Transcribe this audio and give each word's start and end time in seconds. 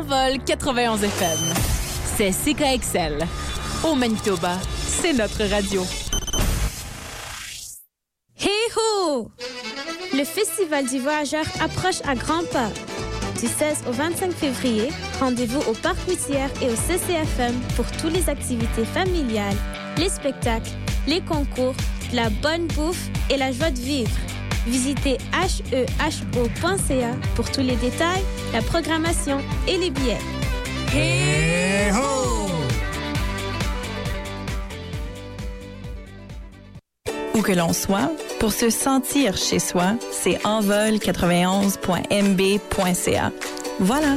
Envol 0.00 0.38
91 0.46 1.04
FM. 1.04 1.38
C'est 2.16 2.30
CKXL. 2.30 3.18
Au 3.84 3.94
Manitoba, 3.94 4.56
c'est 4.86 5.12
notre 5.12 5.44
radio. 5.44 5.82
Hey 8.38 8.48
ho! 8.76 9.30
Le 10.14 10.24
Festival 10.24 10.86
du 10.86 11.00
Voyageur 11.00 11.44
approche 11.60 12.00
à 12.08 12.14
grands 12.14 12.46
pas. 12.50 12.70
Du 13.40 13.46
16 13.46 13.84
au 13.88 13.92
25 13.92 14.32
février, 14.32 14.88
rendez-vous 15.20 15.60
au 15.70 15.74
Parc 15.74 15.98
Mutière 16.08 16.48
et 16.62 16.70
au 16.70 16.76
CCFM 16.76 17.60
pour 17.76 17.84
toutes 18.00 18.14
les 18.14 18.30
activités 18.30 18.86
familiales, 18.86 19.56
les 19.98 20.08
spectacles, 20.08 20.70
les 21.08 21.20
concours, 21.20 21.74
la 22.14 22.30
bonne 22.30 22.68
bouffe 22.68 23.10
et 23.28 23.36
la 23.36 23.52
joie 23.52 23.70
de 23.70 23.78
vivre. 23.78 24.16
Visitez 24.66 25.16
heho.ca 25.32 27.14
pour 27.34 27.50
tous 27.50 27.62
les 27.62 27.76
détails, 27.76 28.22
la 28.52 28.60
programmation 28.62 29.38
et 29.66 29.78
les 29.78 29.90
billets. 29.90 30.18
Où 37.34 37.42
que 37.42 37.52
l'on 37.52 37.72
soit, 37.72 38.10
pour 38.38 38.52
se 38.52 38.68
sentir 38.70 39.36
chez 39.36 39.58
soi, 39.60 39.94
c'est 40.10 40.38
envol91.mb.ca. 40.44 43.32
Voilà. 43.78 44.16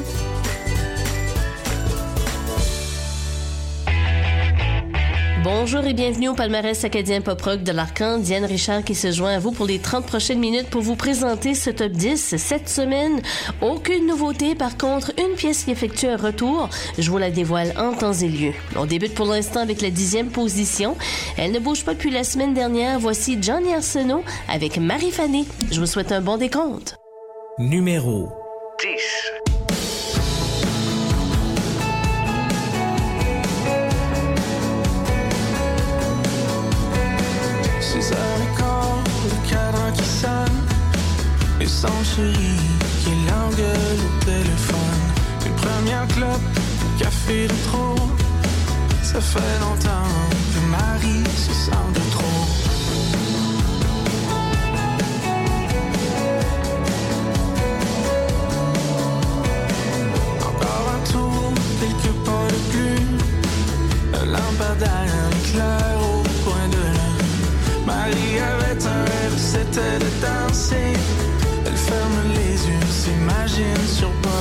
Bonjour 5.43 5.83
et 5.83 5.93
bienvenue 5.93 6.29
au 6.29 6.35
palmarès 6.35 6.85
acadien 6.85 7.19
pop 7.19 7.41
rock 7.41 7.63
de 7.63 7.73
l'Arcan. 7.73 8.17
Diane 8.17 8.45
Richard 8.45 8.85
qui 8.85 8.95
se 8.95 9.11
joint 9.11 9.33
à 9.33 9.39
vous 9.39 9.51
pour 9.51 9.65
les 9.65 9.77
30 9.77 10.05
prochaines 10.05 10.39
minutes 10.39 10.69
pour 10.69 10.81
vous 10.81 10.95
présenter 10.95 11.53
ce 11.53 11.69
top 11.69 11.91
10 11.91 12.37
cette 12.37 12.69
semaine. 12.69 13.21
Aucune 13.61 14.07
nouveauté, 14.07 14.55
par 14.55 14.77
contre, 14.77 15.11
une 15.19 15.35
pièce 15.35 15.65
qui 15.65 15.71
effectue 15.71 16.07
un 16.07 16.15
retour. 16.15 16.69
Je 16.97 17.11
vous 17.11 17.17
la 17.17 17.29
dévoile 17.29 17.73
en 17.77 17.91
temps 17.91 18.13
et 18.13 18.29
lieu. 18.29 18.53
On 18.77 18.85
débute 18.85 19.15
pour 19.15 19.25
l'instant 19.25 19.59
avec 19.59 19.81
la 19.81 19.89
dixième 19.89 20.29
position. 20.29 20.95
Elle 21.37 21.51
ne 21.51 21.59
bouge 21.59 21.83
pas 21.83 21.93
depuis 21.93 22.11
la 22.11 22.23
semaine 22.23 22.53
dernière. 22.53 22.97
Voici 22.99 23.37
Johnny 23.41 23.73
Arsenault 23.73 24.23
avec 24.47 24.77
Marie 24.77 25.11
Fanny. 25.11 25.45
Je 25.71 25.79
vous 25.81 25.87
souhaite 25.87 26.13
un 26.13 26.21
bon 26.21 26.37
décompte. 26.37 26.95
Numéro 27.59 28.29
10. 28.79 29.42
Son 41.81 42.03
chéri 42.03 42.55
qui 43.01 43.11
l'engueule 43.27 44.01
au 44.07 44.25
téléphone. 44.25 45.03
Une 45.45 45.55
première 45.55 46.07
clope, 46.15 46.49
café 46.99 47.47
de 47.47 47.57
trop. 47.67 47.95
Ça 49.01 49.19
fait 49.19 49.55
longtemps 49.65 50.13
que 50.51 50.59
Marie 50.77 51.27
se 51.45 51.53
sent 51.65 51.87
de 51.97 52.03
trop. 52.15 52.41
Encore 60.49 60.87
un 60.97 61.01
tour, 61.11 61.53
quelques 61.79 62.15
pas 62.27 62.47
de 62.55 62.61
plus. 62.71 63.05
Un 64.19 64.25
lampadaire 64.35 65.21
éclair 65.39 65.95
au 66.11 66.21
coin 66.43 66.67
de 66.75 66.83
l'œil 66.95 67.23
Marie 67.85 68.37
avait 68.51 68.81
un 68.95 69.01
rêve, 69.11 69.37
c'était 69.37 69.99
de 69.99 70.09
so 73.53 74.09
bright. 74.23 74.32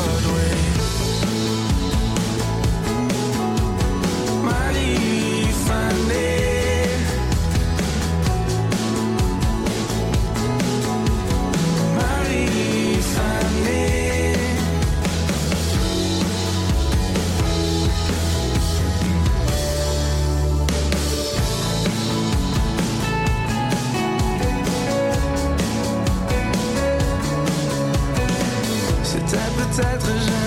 être 30.09 30.42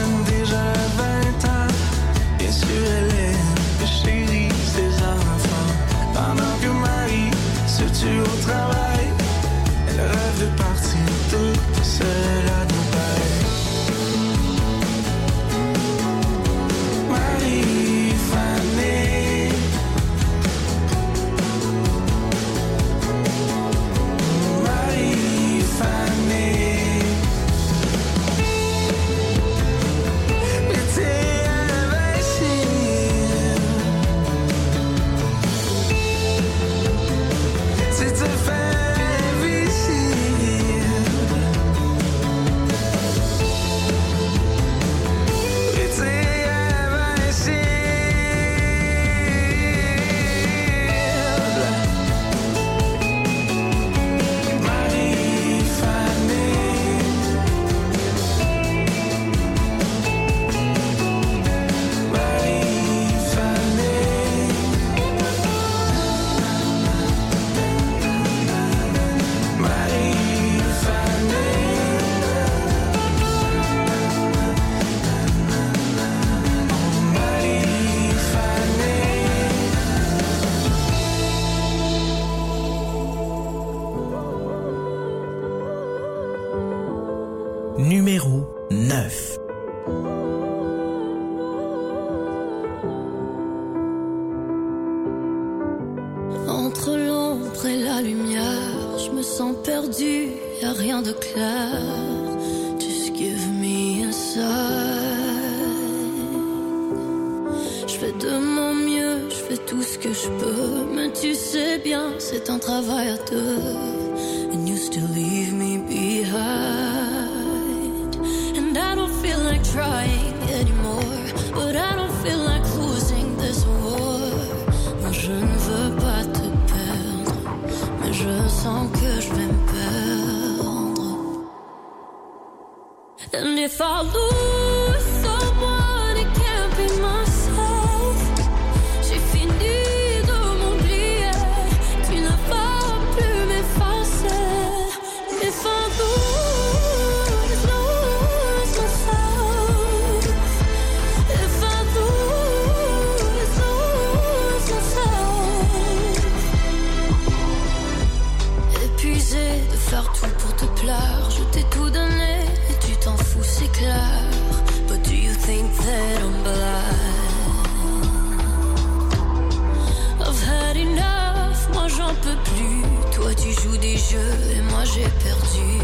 jeu 174.09 174.31
et 174.55 174.61
moi 174.71 174.83
j'ai 174.83 175.09
perdu. 175.23 175.79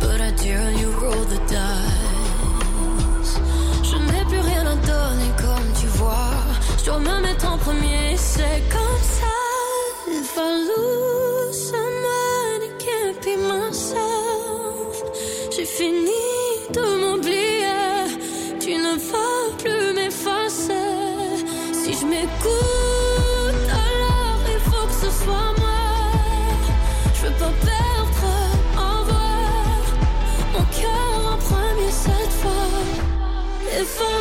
But 0.00 0.20
I 0.20 0.30
dear 0.42 0.70
you 0.70 0.90
roll 1.00 1.24
the 1.24 1.40
dice. 1.46 3.34
Je 3.82 3.96
n'ai 3.96 4.24
plus 4.24 4.40
rien 4.40 4.66
à 4.66 4.76
donner 4.76 5.32
comme 5.38 5.70
tu 5.80 5.86
vois. 5.98 6.34
Je 6.78 6.84
dois 6.84 6.98
me 6.98 7.20
mettre 7.22 7.50
en 7.50 7.58
premier, 7.58 8.16
c'est 8.16 8.62
comme 8.70 9.02
ça. 9.02 9.34
Il. 10.08 11.15
If 33.78 34.00
I 34.00 34.15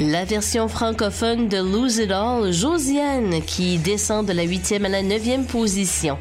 La 0.00 0.24
version 0.24 0.66
francophone 0.66 1.48
de 1.48 1.58
Lose 1.58 1.98
It 1.98 2.10
All, 2.10 2.52
Josiane, 2.52 3.42
qui 3.42 3.78
descend 3.78 4.26
de 4.26 4.32
la 4.32 4.44
8e 4.44 4.84
à 4.84 4.88
la 4.88 5.02
9e 5.02 5.46
position. 5.46 6.18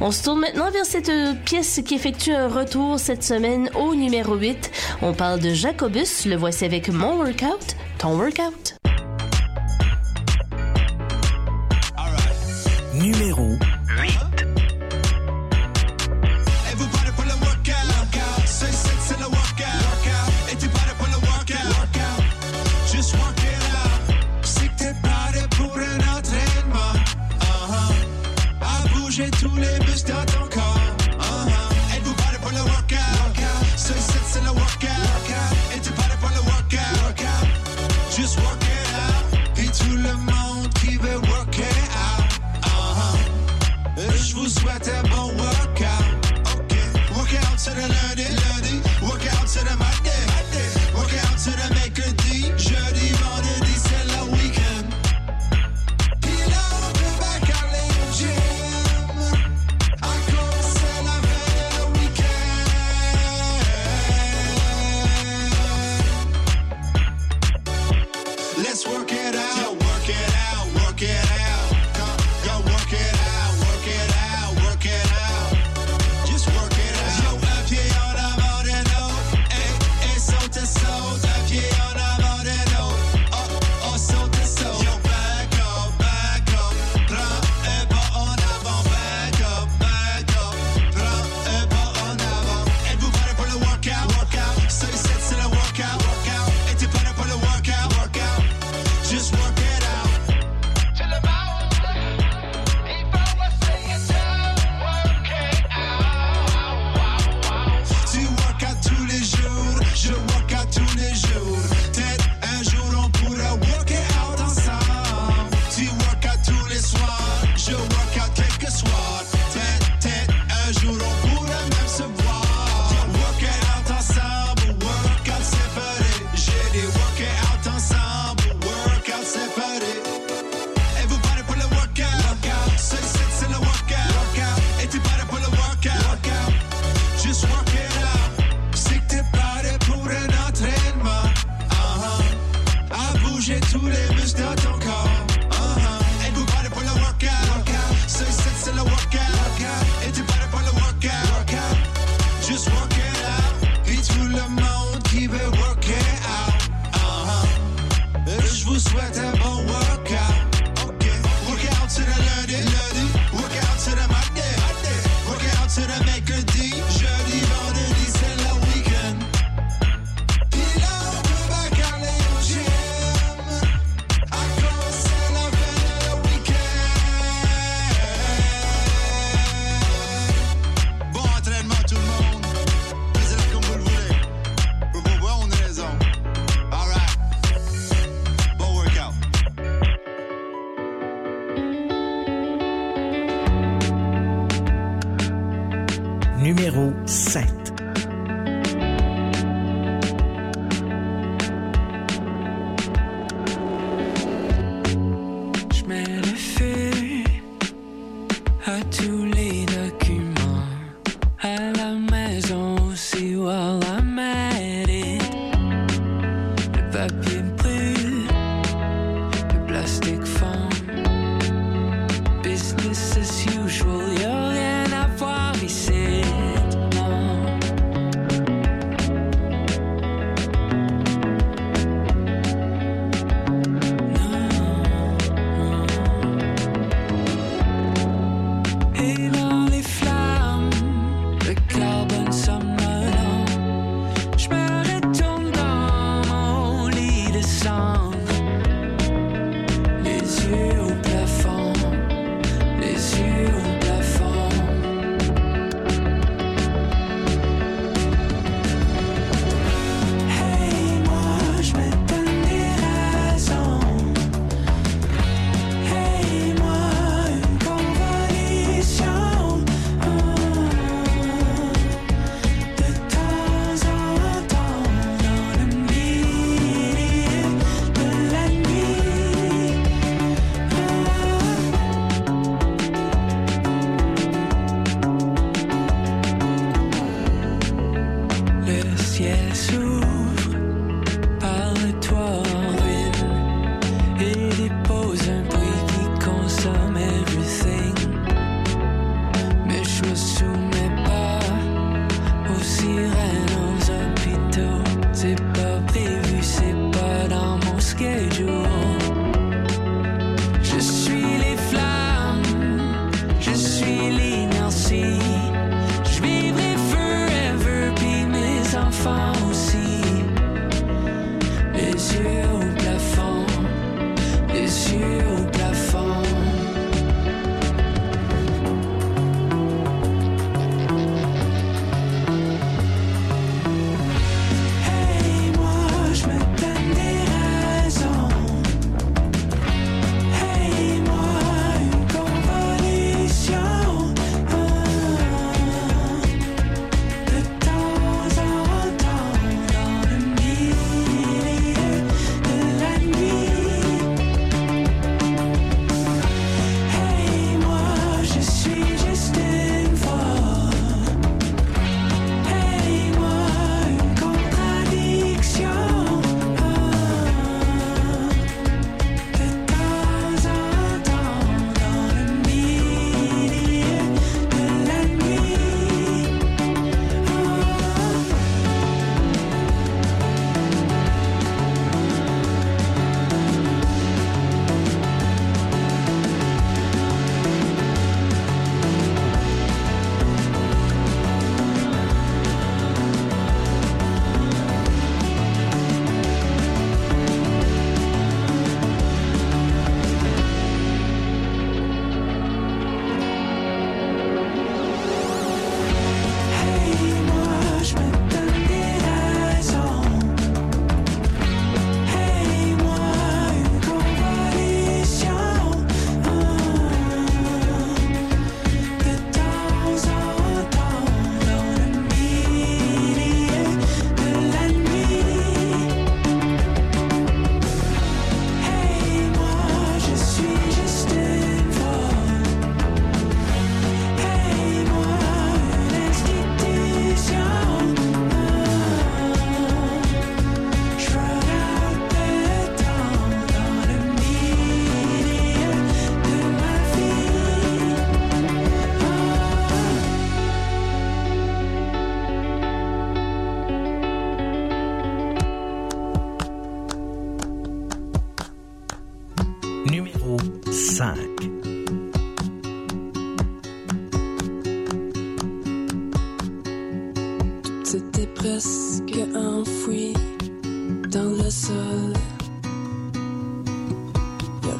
On 0.00 0.10
se 0.10 0.24
tourne 0.24 0.40
maintenant 0.40 0.70
vers 0.70 0.86
cette 0.86 1.10
pièce 1.44 1.80
qui 1.84 1.94
effectue 1.94 2.32
un 2.32 2.48
retour 2.48 2.98
cette 2.98 3.24
semaine 3.24 3.68
au 3.74 3.94
numéro 3.94 4.34
8. 4.34 4.70
On 5.02 5.12
parle 5.12 5.40
de 5.40 5.52
Jacobus, 5.52 6.24
le 6.24 6.36
voici 6.36 6.64
avec 6.64 6.88
Mon 6.88 7.16
Workout, 7.18 7.76
Ton 7.98 8.16
Workout. 8.16 8.85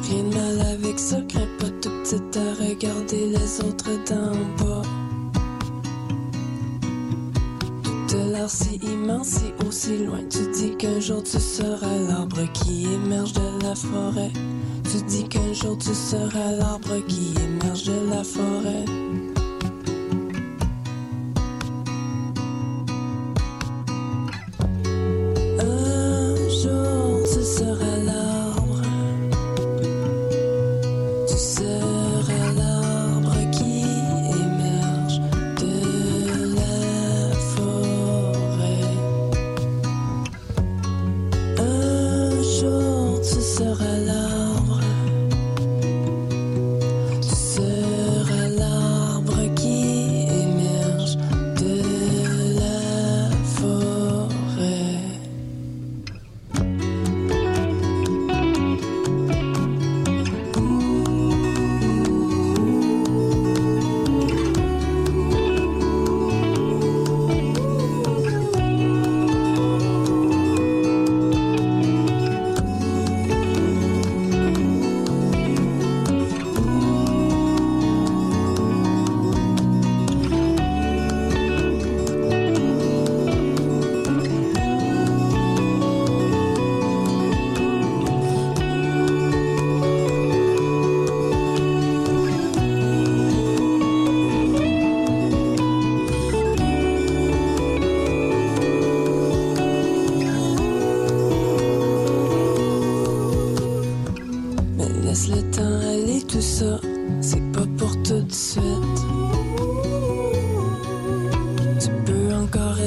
Rien 0.09 0.23
mal 0.23 0.61
avec 0.61 0.97
ça, 0.97 1.17
crains 1.27 1.47
pas 1.59 1.69
tout 1.81 1.89
petit 2.03 2.39
à 2.39 2.53
regarder 2.63 3.27
les 3.27 3.59
autres 3.59 3.91
d'en 4.07 4.31
bas. 4.63 4.81
Tout 8.07 8.31
l'air 8.31 8.49
si 8.49 8.75
immense, 8.83 9.27
si 9.27 9.45
haut, 9.59 9.71
si 9.71 9.97
loin. 9.97 10.21
Tu 10.29 10.49
dis 10.53 10.77
qu'un 10.77 11.01
jour 11.01 11.21
tu 11.23 11.37
seras 11.39 11.97
l'arbre 12.07 12.49
qui 12.53 12.85
émerge 12.85 13.33
de 13.33 13.63
la 13.63 13.75
forêt. 13.75 14.31
Tu 14.89 15.03
dis 15.07 15.27
qu'un 15.27 15.51
jour 15.51 15.77
tu 15.77 15.93
seras 15.93 16.51
l'arbre 16.53 17.05
qui 17.07 17.33
émerge 17.43 17.83
de 17.83 18.09
la 18.09 18.23
forêt. 18.23 18.85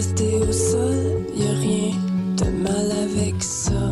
Rester 0.00 0.40
au 0.48 0.52
sol, 0.52 1.26
y 1.36 1.42
a 1.42 1.52
rien 1.60 1.92
de 2.38 2.48
mal 2.62 2.90
avec 3.04 3.34
ça. 3.42 3.82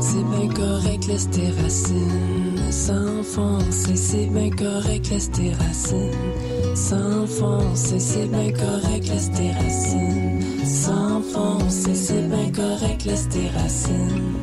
C'est 0.00 0.24
bien 0.34 0.48
correct, 0.54 1.06
laisse 1.08 1.28
tes 1.30 1.50
racines 1.60 2.70
s'enfoncer. 2.70 3.96
C'est 3.96 4.26
bien 4.26 4.50
correct, 4.50 5.10
laisse 5.10 5.30
tes 5.32 5.52
racines 5.52 6.76
s'enfoncer. 6.76 7.98
C'est 7.98 8.26
bien 8.26 8.52
correct, 8.52 9.08
laisse 9.08 9.30
tes 9.32 9.50
racines 9.50 10.64
s'enfoncer. 10.64 11.94
C'est 11.94 12.28
bien 12.28 12.50
correct, 12.52 13.04
laisse 13.04 13.28
tes 13.28 13.48
racines. 13.60 14.34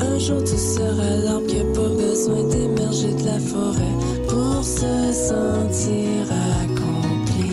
Un 0.00 0.18
jour 0.18 0.42
tu 0.42 0.56
seras 0.56 1.16
l'arbre 1.24 1.46
qui 1.46 1.60
a 1.60 1.64
pas 1.64 1.88
besoin 1.88 2.42
d'émerger 2.48 3.12
de 3.12 3.24
la 3.26 3.38
forêt 3.38 4.19
pour 4.30 4.62
se 4.62 5.12
sentir 5.12 6.26
accompli. 6.62 7.52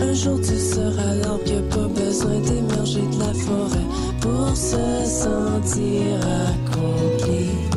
Un 0.00 0.12
jour 0.12 0.38
tu 0.40 0.56
seras 0.58 1.14
l'arbre 1.14 1.60
pas 1.70 1.88
besoin 1.88 2.40
d'émerger 2.40 3.02
de 3.02 3.18
la 3.20 3.32
forêt 3.32 3.86
pour 4.20 4.56
se 4.56 5.04
sentir 5.06 6.18
accompli. 6.50 7.75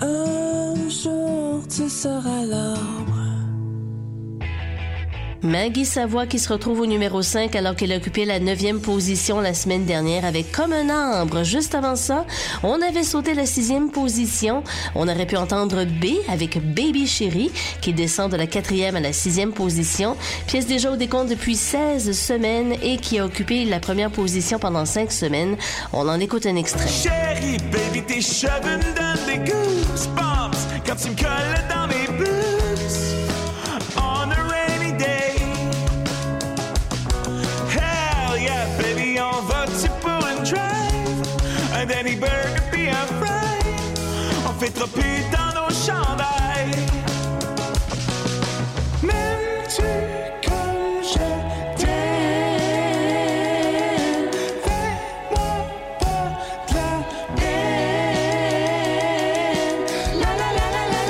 Un 0.00 0.88
jour 0.88 1.62
tu 1.68 1.88
seras 1.88 2.44
l'arbre. 2.44 3.17
Maggie 5.42 5.84
Savoie 5.84 6.26
qui 6.26 6.38
se 6.38 6.52
retrouve 6.52 6.80
au 6.80 6.86
numéro 6.86 7.22
5 7.22 7.54
alors 7.54 7.76
qu'elle 7.76 7.92
occupait 7.92 8.24
la 8.24 8.40
neuvième 8.40 8.80
position 8.80 9.40
la 9.40 9.54
semaine 9.54 9.84
dernière 9.84 10.24
avec 10.24 10.50
Comme 10.50 10.72
un 10.72 10.88
arbre. 10.88 11.44
Juste 11.44 11.74
avant 11.74 11.94
ça, 11.94 12.26
on 12.62 12.82
avait 12.82 13.04
sauté 13.04 13.34
la 13.34 13.46
sixième 13.46 13.90
position. 13.90 14.64
On 14.94 15.08
aurait 15.08 15.26
pu 15.26 15.36
entendre 15.36 15.84
B 15.84 16.06
avec 16.28 16.58
Baby 16.74 17.06
Chérie 17.06 17.52
qui 17.80 17.92
descend 17.92 18.32
de 18.32 18.36
la 18.36 18.46
quatrième 18.46 18.96
à 18.96 19.00
la 19.00 19.12
sixième 19.12 19.52
position. 19.52 20.16
Pièce 20.46 20.66
déjà 20.66 20.90
au 20.90 20.96
décompte 20.96 21.30
depuis 21.30 21.56
16 21.56 22.12
semaines 22.18 22.74
et 22.82 22.96
qui 22.96 23.18
a 23.18 23.24
occupé 23.24 23.64
la 23.64 23.78
première 23.78 24.10
position 24.10 24.58
pendant 24.58 24.84
5 24.84 25.12
semaines. 25.12 25.56
On 25.92 26.08
en 26.08 26.18
écoute 26.18 26.46
un 26.46 26.56
extrait. 26.56 26.88
La 60.14 60.26
la 60.26 60.46
la 60.50 60.82
la 60.90 61.06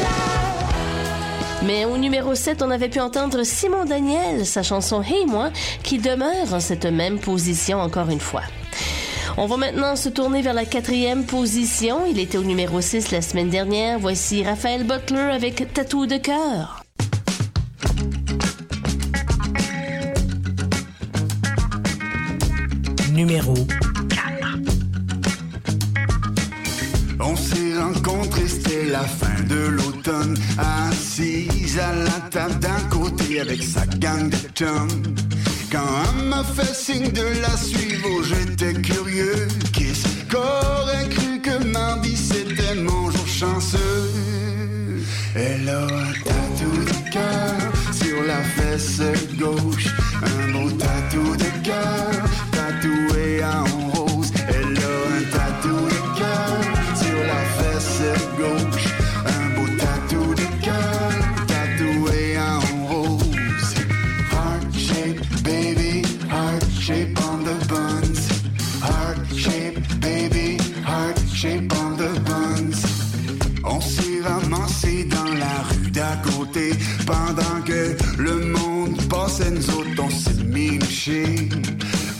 la. 0.00 1.66
Mais 1.66 1.84
au 1.84 1.98
numéro 1.98 2.34
7, 2.34 2.62
on 2.62 2.70
avait 2.70 2.88
pu 2.88 3.00
entendre 3.00 3.42
Simon 3.44 3.84
Daniel, 3.84 4.46
sa 4.46 4.62
chanson 4.62 5.02
Hey 5.02 5.26
moi, 5.26 5.50
qui 5.82 5.98
demeure 5.98 6.54
en 6.54 6.60
cette 6.60 6.86
même 6.86 7.18
position 7.18 7.78
encore 7.78 8.08
une 8.08 8.20
fois. 8.20 8.42
On 9.38 9.46
va 9.46 9.56
maintenant 9.56 9.96
se 9.96 10.08
tourner 10.08 10.42
vers 10.42 10.52
la 10.52 10.64
quatrième 10.64 11.24
position. 11.24 12.04
Il 12.06 12.18
était 12.18 12.36
au 12.36 12.42
numéro 12.42 12.80
6 12.80 13.10
la 13.10 13.22
semaine 13.22 13.48
dernière. 13.48 13.98
Voici 13.98 14.44
Raphaël 14.44 14.84
Butler 14.84 15.30
avec 15.32 15.72
Tatou 15.72 16.06
de 16.06 16.18
cœur. 16.18 16.84
Numéro 23.12 23.54
On 27.20 27.36
s'est 27.36 27.78
rencontrés, 27.78 28.48
c'était 28.48 28.84
la 28.90 29.02
fin 29.02 29.42
de 29.48 29.66
l'automne. 29.68 30.36
Assise 30.58 31.78
à 31.78 31.92
la 31.94 32.28
table 32.30 32.58
d'un 32.60 32.80
côté 32.90 33.40
avec 33.40 33.62
sa 33.62 33.86
gang 33.86 34.28
de 34.28 34.36
chums. 34.54 35.31
Quand 35.72 35.78
elle 36.18 36.24
m'a 36.26 36.44
fait 36.44 36.74
signe 36.74 37.10
de 37.12 37.40
la 37.40 37.56
suivre, 37.56 38.22
j'étais 38.24 38.74
curieux. 38.74 39.48
Qu'est-ce 39.72 40.06
qu'aurait 40.30 41.08
cru 41.08 41.40
que 41.40 41.64
mardi 41.64 42.14
c'était 42.14 42.74
mon 42.74 43.10
jour 43.10 43.26
chanceux? 43.26 44.10
Elle 45.34 45.66
a 45.70 45.84
un 45.84 46.12
tatou 46.24 46.84
de 46.84 47.10
cœur 47.10 47.72
sur 47.90 48.22
la 48.22 48.42
fesse 48.42 49.00
gauche. 49.38 49.86
Un 50.22 50.52
beau 50.52 50.70
tatou 50.72 51.01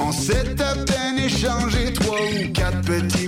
On 0.00 0.10
s'est 0.10 0.60
à 0.60 0.74
peine 0.74 1.18
échangé 1.24 1.92
trois 1.92 2.18
ou 2.18 2.52
quatre 2.52 2.80
petits 2.80 3.21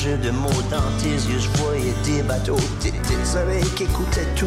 jeux 0.00 0.16
de 0.16 0.30
mots 0.30 0.62
dans 0.70 0.90
tes 0.98 1.12
yeux, 1.28 1.38
je 1.38 1.62
voyais 1.62 1.92
des 2.04 2.22
bateaux, 2.22 2.56
tes, 2.80 2.90
tes 2.90 3.38
oreilles 3.38 3.70
qui 3.76 3.82
écoutaient 3.82 4.32
tout, 4.34 4.46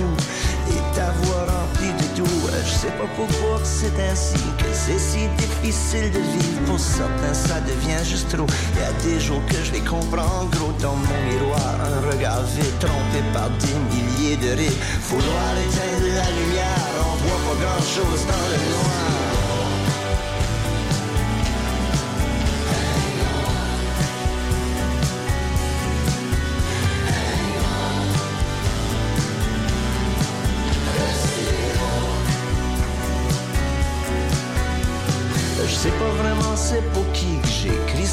et 0.70 0.96
ta 0.96 1.12
voix 1.22 1.46
remplie 1.46 1.94
de 2.02 2.18
doux. 2.18 2.40
Je 2.66 2.72
sais 2.72 2.94
pas 2.98 3.08
pourquoi 3.16 3.60
c'est 3.64 3.94
ainsi, 4.10 4.34
que 4.58 4.66
c'est 4.72 4.98
si 4.98 5.28
difficile 5.38 6.10
de 6.12 6.18
vivre. 6.18 6.62
Pour 6.66 6.80
certains, 6.80 7.34
ça 7.34 7.60
devient 7.62 8.04
juste 8.04 8.30
trop. 8.30 8.48
Y 8.48 8.84
a 8.84 8.94
des 9.04 9.20
jours 9.20 9.42
que 9.48 9.58
je 9.64 9.74
les 9.74 9.82
comprends 9.82 10.46
gros 10.52 10.74
dans 10.82 10.96
mon 10.96 11.20
miroir, 11.30 11.76
un 11.86 12.12
regard 12.12 12.42
vide, 12.56 12.80
trompé 12.80 13.22
par 13.32 13.50
des 13.62 13.78
milliers 13.94 14.38
de 14.38 14.58
rires. 14.58 14.80
Vouloir 15.08 15.54
éteindre 15.68 16.16
la 16.16 16.30
lumière, 16.40 16.90
on 16.98 17.16
voit 17.28 17.42
pas 17.46 17.62
grand 17.62 17.84
chose 17.84 18.26
dans 18.26 18.48
le 18.50 18.58
noir. 18.72 19.23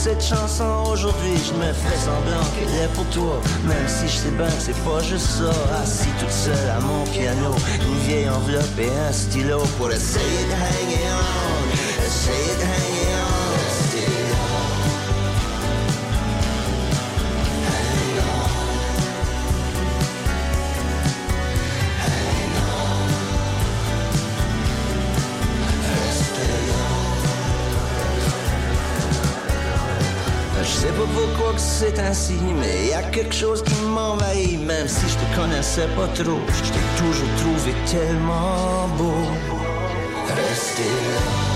Cette 0.00 0.24
chanson 0.24 0.84
aujourd'hui. 0.90 1.36
Je 1.36 1.52
me 1.52 1.72
fais 1.74 1.96
semblant 1.98 2.42
qu'elle 2.54 2.84
est 2.84 2.92
pour 2.94 3.04
toi, 3.10 3.38
même 3.64 3.86
si 3.86 4.08
je 4.08 4.16
sais 4.16 4.30
bien 4.30 4.46
que 4.46 4.52
c'est 4.58 4.82
pas 4.82 5.02
juste 5.02 5.26
ça. 5.26 5.52
Assis 5.82 6.08
toute 6.18 6.30
seule 6.30 6.70
à 6.74 6.80
mon 6.80 7.04
piano, 7.04 7.54
une 7.86 7.98
vieille 8.06 8.30
enveloppe 8.30 8.78
et 8.78 8.88
un 8.88 9.12
stylo 9.12 9.58
pour 9.76 9.92
essayer 9.92 10.44
de 10.48 10.52
hang 10.52 10.96
on, 11.04 12.06
essayer 12.06 12.56
de 12.56 12.62
hang 12.62 12.99
c'est 31.60 31.98
ainsi, 31.98 32.38
mais 32.58 32.88
y 32.88 32.94
a 32.94 33.02
quelque 33.02 33.34
chose 33.34 33.62
qui 33.62 33.74
m'envahit, 33.82 34.60
même 34.60 34.88
si 34.88 35.06
je 35.08 35.14
te 35.14 35.36
connaissais 35.36 35.88
pas 35.96 36.08
trop. 36.08 36.40
Je 36.48 36.72
t'ai 36.72 36.86
toujours 36.96 37.28
trouvé 37.36 37.74
tellement 37.86 38.88
beau. 38.96 39.26
Restez 40.28 40.82
là. 40.84 41.49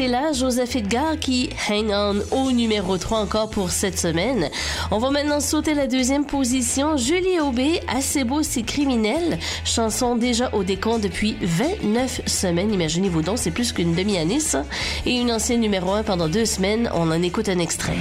Là, 0.00 0.32
Joseph 0.32 0.74
Edgar 0.76 1.18
qui 1.18 1.50
hang 1.68 1.90
on 1.90 2.22
au 2.30 2.50
numéro 2.50 2.96
3 2.96 3.18
encore 3.18 3.50
pour 3.50 3.70
cette 3.70 3.98
semaine. 3.98 4.48
On 4.90 4.98
va 4.98 5.10
maintenant 5.10 5.40
sauter 5.40 5.74
la 5.74 5.86
deuxième 5.86 6.24
position. 6.24 6.96
Julie 6.96 7.40
Aubé, 7.40 7.80
Assez 7.88 8.24
beau, 8.24 8.42
c'est 8.42 8.62
criminel. 8.62 9.38
Chanson 9.64 10.16
déjà 10.16 10.50
au 10.54 10.64
décompte 10.64 11.02
depuis 11.02 11.36
29 11.42 12.22
semaines. 12.26 12.72
Imaginez-vous 12.72 13.22
donc, 13.22 13.38
c'est 13.38 13.50
plus 13.50 13.72
qu'une 13.72 13.94
demi-année 13.94 14.40
ça. 14.40 14.64
Et 15.04 15.12
une 15.12 15.30
ancienne 15.30 15.60
numéro 15.60 15.92
1 15.92 16.04
pendant 16.04 16.28
deux 16.28 16.46
semaines. 16.46 16.90
On 16.94 17.10
en 17.10 17.22
écoute 17.22 17.48
un 17.48 17.58
extrait. 17.58 17.96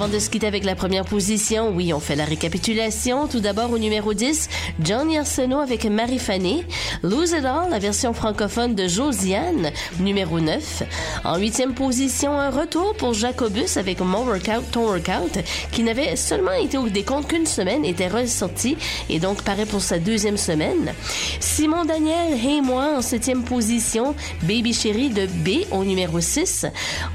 Avant 0.00 0.08
de 0.08 0.18
se 0.18 0.30
quitter 0.30 0.46
avec 0.46 0.64
la 0.64 0.74
première 0.74 1.04
position, 1.04 1.72
oui, 1.74 1.92
on 1.92 2.00
fait 2.00 2.16
la 2.16 2.24
récapitulation. 2.24 3.26
Tout 3.26 3.40
d'abord, 3.40 3.70
au 3.70 3.76
numéro 3.76 4.14
10, 4.14 4.48
Johnny 4.82 5.18
Arsenault 5.18 5.58
avec 5.58 5.84
Marie 5.84 6.18
Fanny. 6.18 6.64
Lose 7.02 7.32
It 7.32 7.44
All, 7.44 7.68
la 7.68 7.78
version 7.78 8.14
francophone 8.14 8.74
de 8.74 8.88
Josiane, 8.88 9.70
numéro 9.98 10.40
9. 10.40 10.84
En 11.24 11.36
huitième 11.36 11.74
position, 11.74 12.32
un 12.32 12.48
retour 12.48 12.94
pour 12.94 13.12
Jacobus 13.12 13.76
avec 13.76 14.00
Mon 14.00 14.24
Workout, 14.24 14.70
Ton 14.72 14.86
Workout, 14.86 15.38
qui 15.70 15.82
n'avait 15.82 16.16
seulement 16.16 16.52
été 16.52 16.78
au 16.78 16.88
décompte 16.88 17.28
qu'une 17.28 17.44
semaine, 17.44 17.84
était 17.84 18.08
ressorti 18.08 18.78
et 19.10 19.18
donc 19.18 19.42
paraît 19.42 19.66
pour 19.66 19.82
sa 19.82 19.98
deuxième 19.98 20.38
semaine. 20.38 20.94
Simon 21.40 21.84
Daniel, 21.84 22.32
Hey 22.42 22.62
Moi, 22.62 22.96
en 22.96 23.02
septième 23.02 23.42
position. 23.42 24.14
Baby 24.44 24.72
Chérie 24.72 25.10
de 25.10 25.26
B 25.26 25.66
au 25.72 25.84
numéro 25.84 26.20
6. 26.20 26.64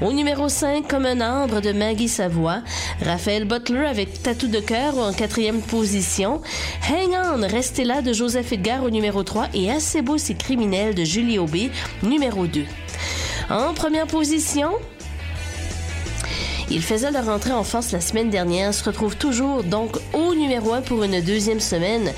Au 0.00 0.12
numéro 0.12 0.48
5, 0.48 0.86
Comme 0.86 1.06
un 1.06 1.20
arbre 1.20 1.60
de 1.60 1.72
Maggie 1.72 2.08
Savoie. 2.08 2.62
Raphaël 3.04 3.44
Butler 3.44 3.86
avec 3.86 4.22
Tatou 4.22 4.48
de 4.48 4.60
cœur 4.60 4.98
en 4.98 5.12
quatrième 5.12 5.60
position. 5.60 6.40
Hang 6.90 7.14
On, 7.34 7.46
Restez 7.46 7.84
là 7.84 8.02
de 8.02 8.12
Joseph 8.12 8.52
Edgar 8.52 8.82
au 8.84 8.90
numéro 8.90 9.22
3 9.22 9.48
et 9.54 9.70
Assez 9.70 10.02
beau, 10.02 10.18
c'est 10.18 10.34
criminel 10.34 10.94
de 10.94 11.04
Julie 11.04 11.38
Aubé, 11.38 11.70
numéro 12.02 12.46
2. 12.46 12.64
En 13.50 13.74
première 13.74 14.06
position, 14.06 14.70
il 16.70 16.82
faisait 16.82 17.10
leur 17.10 17.28
entrée 17.28 17.52
en 17.52 17.64
France 17.64 17.92
la 17.92 18.00
semaine 18.00 18.30
dernière, 18.30 18.74
se 18.74 18.84
retrouve 18.84 19.16
toujours 19.16 19.62
donc 19.64 19.96
au 20.12 20.34
numéro 20.34 20.72
1 20.72 20.82
pour 20.82 21.02
une 21.04 21.20
deuxième 21.20 21.60
semaine. 21.60 22.12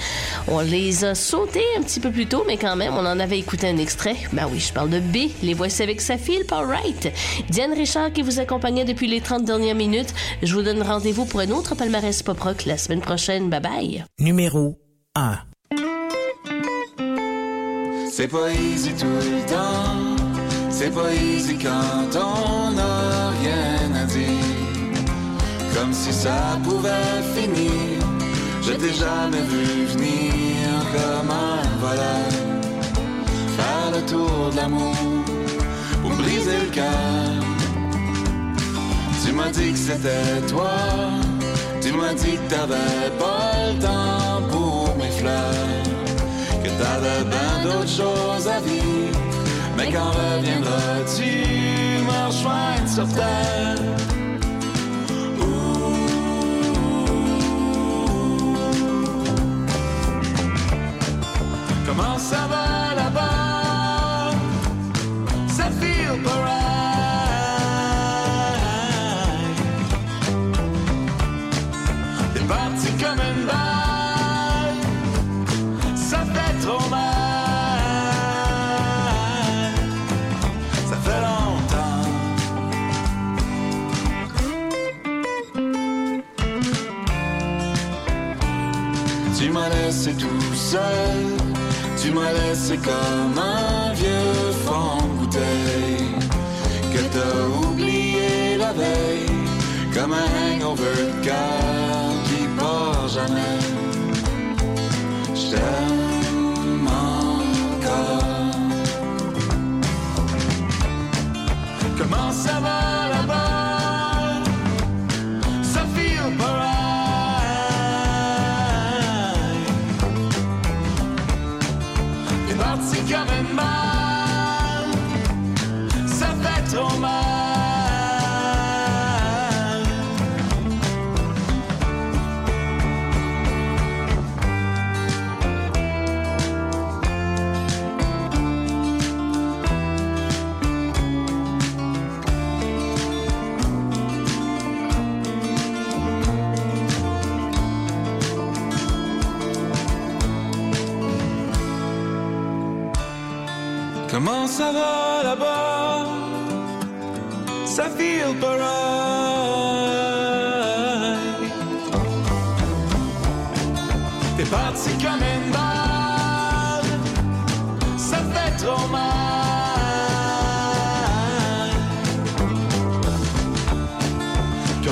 On 0.47 0.61
les 0.61 1.05
a 1.05 1.15
sautés 1.15 1.65
un 1.77 1.83
petit 1.83 2.01
peu 2.01 2.11
plus 2.11 2.27
tôt, 2.27 2.45
mais 2.47 2.57
quand 2.57 2.77
même, 2.77 2.95
on 2.95 3.07
en 3.07 3.21
avait 3.21 3.39
écouté 3.39 3.69
un 3.69 3.77
extrait. 3.77 4.17
Ben 4.33 4.49
oui, 4.51 4.61
je 4.61 4.73
parle 4.73 4.91
de 4.91 5.01
B, 5.01 5.31
les 5.43 5.55
voici 5.55 5.83
avec 5.83 6.01
sa 6.01 6.19
fille, 6.19 6.45
Paul 6.45 6.67
Wright. 6.67 7.13
Diane 7.51 7.73
Richard 7.73 8.13
qui 8.13 8.23
vous 8.23 8.41
accompagnait 8.41 8.85
depuis 8.85 9.07
les 9.07 9.21
30 9.21 9.45
dernières 9.45 9.75
minutes. 9.75 10.15
Je 10.43 10.55
vous 10.55 10.63
donne 10.63 10.83
rendez-vous 10.83 11.25
pour 11.25 11.41
un 11.41 11.51
autre 11.51 11.75
palmarès 11.75 12.23
pop 12.23 12.41
rock 12.41 12.65
la 12.65 12.79
semaine 12.79 13.01
prochaine. 13.01 13.51
Bye 13.51 13.61
bye. 13.61 14.05
Numéro 14.19 14.79
1. 15.15 15.39
C'est 18.11 18.27
pas 18.27 18.51
easy 18.51 18.93
tout 18.95 19.07
le 19.07 19.49
temps, 19.49 20.17
c'est 20.71 20.93
pas 20.93 21.15
easy 21.15 21.57
quand 21.57 22.19
on 22.19 22.73
n'a 22.73 23.31
rien 23.31 23.67
Comme 25.74 25.92
si 25.92 26.12
ça 26.12 26.59
pouvait 26.64 27.22
finir, 27.37 28.00
je 28.62 28.72
t'ai 28.72 28.92
jamais 28.92 29.42
vu 29.52 29.87
venir 29.94 30.68
comme 30.94 31.31
un 31.31 31.62
voleur. 31.85 32.31
Faire 33.57 33.90
le 33.94 34.02
tour 34.11 34.50
de 34.50 34.57
l'amour 34.57 34.96
pour 36.02 36.11
briser 36.12 36.59
le 36.64 36.70
cœur. 36.70 37.38
Tu 39.24 39.33
m'as 39.33 39.50
dit 39.50 39.72
que 39.72 39.78
c'était 39.78 40.40
toi, 40.48 40.78
tu 41.81 41.92
m'as 41.92 42.14
dit 42.14 42.37
que 42.38 42.54
t'avais 42.54 43.11
pas 43.18 43.52
le 43.68 43.78
temps 43.81 44.42
pour 44.50 44.96
mes 44.96 45.11
fleurs 45.11 45.88
que 46.62 46.68
t'avais 46.83 47.24
bien 47.24 47.52
d'autres 47.64 47.88
choses 47.88 48.48
à 48.48 48.61
vivre. 48.61 49.18
Mais 49.79 49.93
quand 49.93 50.11
reviendras-tu 50.11 52.03
me 52.03 52.27
rejoindre 52.27 52.88
sur 52.88 53.09
terre? 53.14 54.17
M'as 92.68 93.38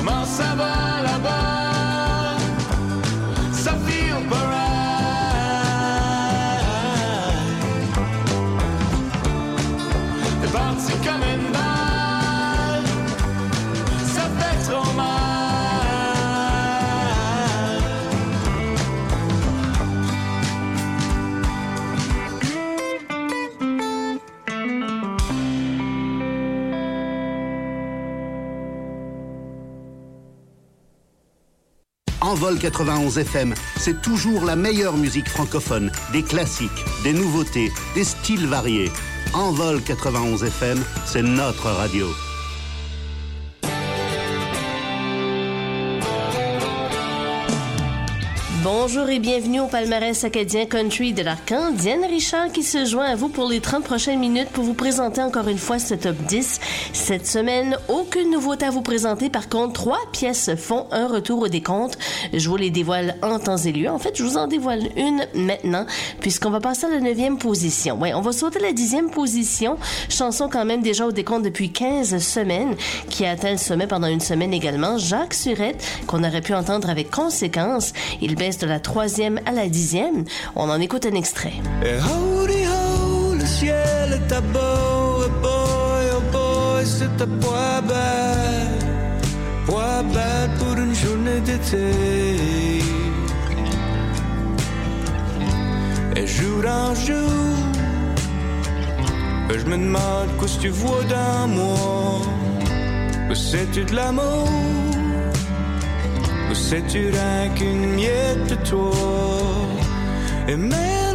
Comment 0.07 0.23
ça 0.23 0.66
Envol 32.47 32.59
91 32.59 33.17
FM, 33.17 33.53
c'est 33.77 34.01
toujours 34.01 34.45
la 34.45 34.55
meilleure 34.55 34.95
musique 34.95 35.27
francophone, 35.27 35.91
des 36.13 36.23
classiques, 36.23 36.85
des 37.03 37.11
nouveautés, 37.11 37.73
des 37.93 38.05
styles 38.05 38.47
variés. 38.47 38.89
Envol 39.33 39.81
91 39.81 40.45
FM, 40.45 40.81
c'est 41.05 41.23
notre 41.23 41.65
radio. 41.65 42.07
Bonjour 48.69 49.09
et 49.09 49.19
bienvenue 49.19 49.59
au 49.59 49.67
palmarès 49.67 50.23
acadien 50.23 50.65
country 50.65 51.13
de 51.13 51.21
l'Arcan. 51.21 51.71
Diane 51.71 52.03
Richard 52.03 52.51
qui 52.51 52.63
se 52.63 52.85
joint 52.85 53.05
à 53.05 53.15
vous 53.15 53.29
pour 53.29 53.47
les 53.47 53.61
30 53.61 53.83
prochaines 53.83 54.19
minutes 54.19 54.49
pour 54.49 54.63
vous 54.63 54.73
présenter 54.73 55.21
encore 55.21 55.47
une 55.47 55.57
fois 55.57 55.79
ce 55.79 55.93
top 55.93 56.15
10. 56.15 56.59
Cette 57.07 57.25
semaine, 57.25 57.77
aucune 57.87 58.31
nouveauté 58.31 58.65
à 58.65 58.69
vous 58.69 58.81
présenter. 58.81 59.29
Par 59.29 59.47
contre, 59.47 59.71
trois 59.71 60.01
pièces 60.11 60.53
font 60.57 60.87
un 60.91 61.07
retour 61.07 61.39
au 61.43 61.47
décompte. 61.47 61.97
Je 62.33 62.49
vous 62.49 62.57
les 62.57 62.69
dévoile 62.69 63.15
en 63.21 63.39
temps 63.39 63.55
et 63.55 63.71
lieu. 63.71 63.89
En 63.89 63.97
fait, 63.97 64.17
je 64.17 64.23
vous 64.23 64.35
en 64.35 64.45
dévoile 64.45 64.89
une 64.97 65.25
maintenant 65.33 65.85
puisqu'on 66.19 66.49
va 66.49 66.59
passer 66.59 66.85
à 66.85 66.89
la 66.89 66.99
neuvième 66.99 67.37
position. 67.37 67.97
Ouais, 67.97 68.13
on 68.13 68.19
va 68.19 68.33
sauter 68.33 68.59
la 68.59 68.73
dixième 68.73 69.09
position. 69.09 69.77
Chanson 70.09 70.49
quand 70.51 70.65
même 70.65 70.81
déjà 70.81 71.05
au 71.05 71.13
décompte 71.13 71.45
depuis 71.45 71.71
15 71.71 72.17
semaines 72.17 72.75
qui 73.09 73.23
a 73.23 73.31
atteint 73.31 73.51
le 73.51 73.57
sommet 73.57 73.87
pendant 73.87 74.07
une 74.07 74.19
semaine 74.19 74.53
également. 74.53 74.97
Jacques 74.97 75.33
Surette 75.33 75.81
qu'on 76.07 76.25
aurait 76.25 76.41
pu 76.41 76.53
entendre 76.53 76.89
avec 76.89 77.09
conséquence. 77.09 77.93
Il 78.21 78.35
baisse 78.35 78.57
de 78.57 78.67
la 78.67 78.81
troisième 78.81 79.39
à 79.45 79.53
la 79.53 79.69
dixième. 79.69 80.25
On 80.57 80.69
en 80.69 80.81
écoute 80.81 81.05
un 81.05 81.15
extrait. 81.15 81.53
À 87.25 87.27
poids 87.41 87.81
bête, 87.81 88.85
poids 89.65 90.03
bête 90.13 90.53
pour 90.59 90.75
une 90.77 90.95
journée 90.95 91.39
d'été. 91.41 91.89
Et 96.15 96.27
jour 96.27 96.63
en 96.65 96.95
jour, 96.95 97.31
je 99.49 99.65
me 99.65 99.77
demande 99.77 100.29
qu'est-ce 100.39 100.57
que 100.57 100.61
tu 100.61 100.69
vois 100.69 101.03
dans 101.03 101.47
moi. 101.47 102.21
C'est-tu 103.35 103.83
de 103.85 103.95
l'amour? 103.95 104.49
Ou 106.49 106.53
sais-tu 106.55 107.11
rien 107.11 107.49
qu'une 107.55 107.93
miette 107.95 108.49
de 108.49 108.55
toi? 108.69 108.91
Et 110.47 110.55
mène, 110.55 111.06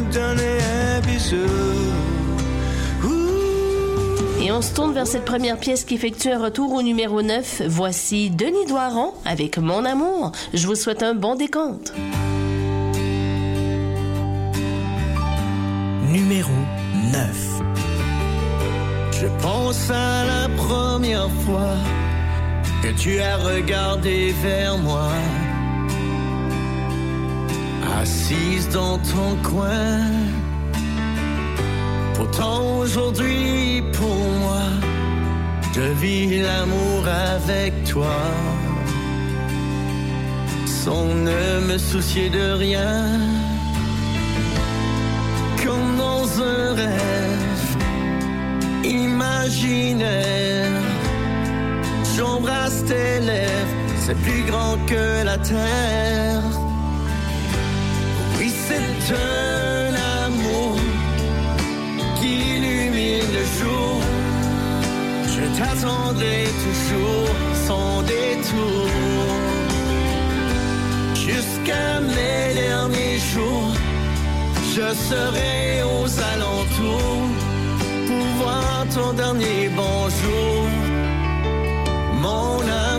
me 0.00 0.12
donner 0.12 0.58
un 0.86 1.00
bisou 1.00 1.36
Et 4.42 4.52
on 4.52 4.62
se 4.62 4.72
tourne 4.74 4.92
vers 4.92 5.06
cette 5.06 5.24
première 5.24 5.58
pièce 5.58 5.84
qui 5.84 5.94
effectue 5.94 6.30
un 6.30 6.42
retour 6.42 6.72
au 6.72 6.82
numéro 6.82 7.22
9. 7.22 7.62
Voici 7.66 8.30
Denis 8.30 8.66
Doiron 8.66 9.12
avec 9.24 9.58
Mon 9.58 9.84
amour. 9.84 10.32
Je 10.54 10.66
vous 10.66 10.74
souhaite 10.74 11.02
un 11.02 11.14
bon 11.14 11.34
décompte. 11.34 11.92
Numéro 16.08 16.52
9. 17.12 17.60
Je 19.20 19.26
pense 19.42 19.90
à 19.90 20.24
la 20.24 20.48
première 20.56 21.30
fois 21.44 21.74
que 22.82 22.88
tu 22.92 23.18
as 23.20 23.36
regardé 23.36 24.32
vers 24.42 24.78
moi, 24.78 25.10
assise 28.00 28.68
dans 28.68 28.98
ton 28.98 29.30
coin. 29.42 30.00
Pourtant 32.14 32.78
aujourd'hui 32.78 33.82
pour 33.92 34.18
moi, 34.42 34.64
je 35.74 35.86
vis 36.02 36.40
l'amour 36.42 37.02
avec 37.34 37.72
toi. 37.84 38.20
Sans 40.66 41.06
ne 41.28 41.60
me 41.68 41.76
soucier 41.78 42.28
de 42.30 42.52
rien, 42.64 43.02
comme 45.62 45.90
dans 45.96 46.26
un 46.42 46.74
rêve 46.74 47.70
imaginaire. 48.84 50.82
J'embrasse 52.16 52.84
tes 52.84 53.20
lèvres, 53.20 53.76
c'est 54.04 54.18
plus 54.26 54.42
grand 54.50 54.76
que 54.86 55.24
la 55.24 55.38
terre. 55.38 56.57
Un 59.10 59.94
amour 60.26 60.76
qui 62.20 62.30
illumine 62.56 63.30
le 63.32 63.44
jour. 63.58 64.02
Je 65.34 65.44
t'attendrai 65.58 66.44
toujours 66.64 67.34
sans 67.66 68.02
détour. 68.02 68.88
Jusqu'à 71.14 72.00
mes 72.00 72.54
derniers 72.54 73.18
jours, 73.32 73.72
je 74.74 74.94
serai 75.08 75.82
aux 75.84 76.10
alentours 76.34 77.28
pour 78.06 78.26
voir 78.42 78.84
ton 78.94 79.14
dernier 79.14 79.70
bonjour, 79.74 80.68
mon 82.20 82.60
amour. 82.60 82.97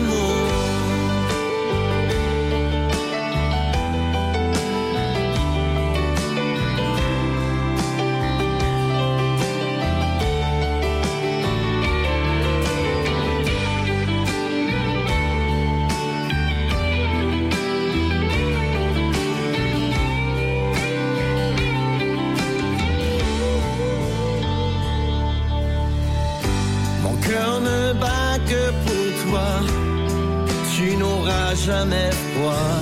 Jamais 31.55 32.11
froid. 32.11 32.79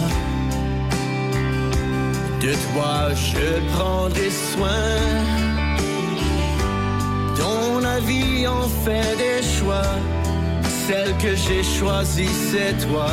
De 2.41 2.53
toi 2.67 3.13
je 3.13 3.47
prendrai 3.73 4.29
soin. 4.51 4.85
Dans 7.37 7.79
la 7.79 7.99
vie 7.99 8.45
on 8.47 8.67
fait 8.83 9.15
des 9.23 9.41
choix, 9.55 9.93
celle 10.85 11.13
que 11.23 11.35
j'ai 11.35 11.63
choisie 11.63 12.35
c'est 12.51 12.75
toi. 12.87 13.11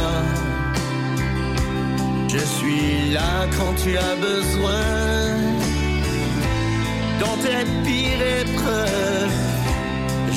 Je 2.28 2.44
suis 2.56 3.12
là 3.12 3.46
quand 3.56 3.74
tu 3.82 3.96
as 3.96 4.16
besoin, 4.30 4.84
dans 7.20 7.36
tes 7.44 7.64
pires 7.84 8.26
épreuves 8.42 9.44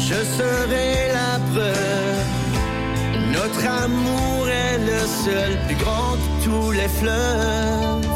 je 0.09 0.19
serai 0.37 1.11
la 1.11 1.39
preuve. 1.51 2.36
Notre 3.37 3.67
amour 3.83 4.49
est 4.49 4.79
le 4.79 4.99
seul, 5.23 5.51
plus 5.67 5.75
grand 5.75 6.13
que 6.13 6.45
tous 6.45 6.71
les 6.71 6.87
fleuves. 6.87 8.07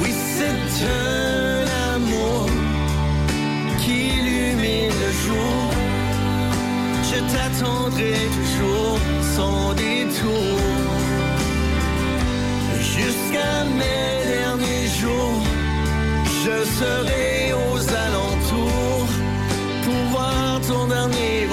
Oui, 0.00 0.12
c'est 0.34 0.84
un 0.84 1.94
amour 1.94 2.46
qui 3.80 4.08
illumine 4.18 4.92
le 5.04 5.12
jour. 5.24 5.62
Je 7.08 7.18
t'attendrai 7.32 8.14
toujours 8.36 8.98
sans 9.34 9.72
détour. 9.72 10.58
Jusqu'à 12.94 13.54
mes 13.80 14.10
derniers 14.36 14.88
jours, 15.00 15.42
je 16.44 16.56
serai 16.78 17.54
aux 17.54 17.84
alentours 18.06 19.12
pour 19.82 20.00
voir 20.12 20.60
ton 20.68 20.86
dernier 20.88 21.46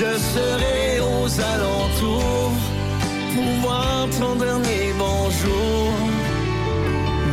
je 0.00 0.16
serai 0.34 1.00
aux 1.00 1.40
alentours 1.40 2.52
pour 3.34 3.50
voir 3.62 4.06
ton 4.20 4.36
dernier 4.36 4.92
bonjour, 4.96 5.92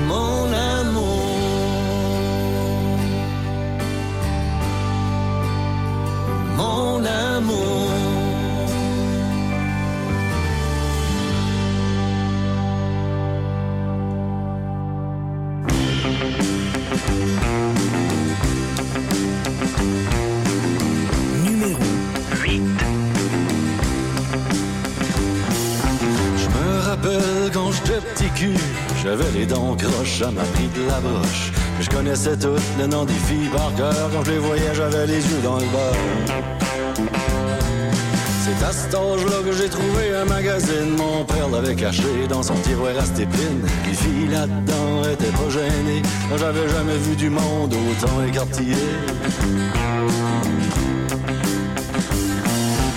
mon 0.07 0.51
amour. 0.51 1.30
Mon 6.57 7.05
amour. 7.05 7.94
J'étais 27.76 27.99
petit 28.01 28.30
cul, 28.36 28.57
j'avais 29.03 29.32
les 29.32 29.45
dents 29.45 29.76
croches, 29.76 30.19
ça 30.19 30.32
m'a 30.32 30.43
pris 30.43 30.67
de 30.67 30.88
la 30.88 30.99
broche. 30.99 31.51
Je 31.80 31.89
connaissais 31.89 32.38
tout 32.38 32.59
le 32.80 32.88
nom 32.88 33.05
des 33.05 33.13
filles 33.13 33.49
par 33.51 33.73
cœur, 33.76 34.09
quand 34.13 34.23
je 34.23 34.32
les 34.32 34.39
voyais, 34.39 34.73
j'avais 34.73 35.07
les 35.07 35.17
yeux 35.17 35.41
dans 35.43 35.57
le 35.57 35.65
beurre. 35.65 36.55
C'est 38.45 38.63
à 38.63 38.71
cet 38.71 38.93
âge-là 38.93 39.41
que 39.43 39.51
j'ai 39.51 39.67
trouvé 39.69 40.15
un 40.21 40.26
magazine. 40.26 40.95
Mon 40.95 41.26
père 41.26 41.49
l'avait 41.49 41.76
caché 41.76 42.28
dans 42.30 42.43
son 42.43 42.53
tiroir 42.53 42.91
à 42.99 43.03
stépine. 43.03 43.61
Les 43.88 43.93
filles 43.93 44.28
là-dedans 44.32 45.09
étaient 45.11 45.32
pas 45.32 45.49
gênées. 45.49 46.03
J'avais 46.38 46.69
jamais 46.69 46.97
vu 46.97 47.15
du 47.15 47.30
monde 47.32 47.73
autant 47.73 48.23
écartillé. 48.23 48.76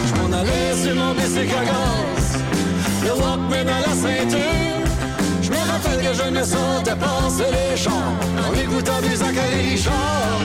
Je 0.06 0.20
m'en 0.20 0.36
allais 0.36 0.76
sur 0.76 0.94
mon 0.94 1.14
bicycle 1.14 1.54
à 1.54 2.17
le 3.04 3.12
Walkman 3.12 3.68
à 3.68 3.80
la 3.86 3.94
ceinture. 3.94 4.86
Je 5.42 5.50
me 5.50 5.56
rappelle 5.56 6.00
que 6.04 6.12
je 6.14 6.22
j'aimais 6.22 6.44
ça 6.44 6.58
dépasser 6.84 7.50
les 7.52 7.76
champs 7.76 8.12
en 8.46 8.54
écoutant 8.58 9.00
du 9.02 9.14
Zachary 9.14 9.70
Richard. 9.70 10.40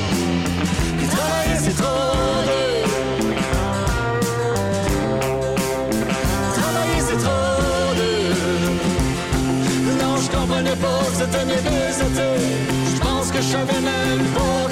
Puis 0.97 1.07
travailler 1.07 1.57
c'est 1.65 1.75
trop 1.75 2.43
dur. 2.49 2.87
Travailler 6.57 7.01
c'est 7.07 7.21
trop 7.25 7.93
dur. 7.99 8.35
Non, 10.01 10.15
je 10.17 10.29
comprenais 10.35 10.75
pas 10.75 11.03
c'était 11.13 11.45
mes 11.45 11.61
deux 11.69 11.93
étés. 12.07 12.41
Je 12.95 12.99
pense 12.99 13.31
que 13.31 13.37
je 13.41 13.47
savais 13.47 13.81
même 13.81 14.25
pas 14.35 14.62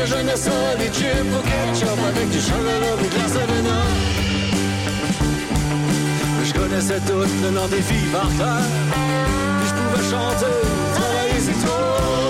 Les 0.00 0.06
chips 0.06 1.34
au 1.36 1.42
ketchup 1.42 1.98
avec 2.08 2.30
du 2.30 2.40
chocolat 2.40 2.96
et 3.04 3.08
de 3.08 3.18
la 3.18 3.26
7-Up. 3.26 3.90
Je 6.42 6.52
connaissais 6.54 7.00
tout 7.00 7.26
le 7.42 7.50
nom 7.50 7.66
des 7.68 7.82
filles 7.82 8.08
par 8.10 8.28
cœur. 8.38 8.62
Puis 9.60 9.68
je 9.68 9.74
pouvais 9.74 10.02
chanter, 10.10 10.56
travailler 10.94 11.40
c'est 11.40 11.66
trop 11.66 12.29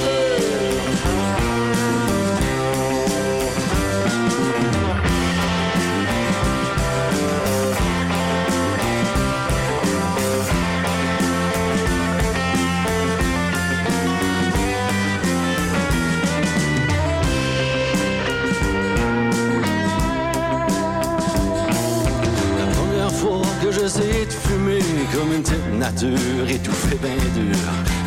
une 25.90 25.96
petite 25.96 26.02
nature 26.02 26.50
étouffée 26.50 26.98
bien 27.02 27.42
dur. 27.42 27.56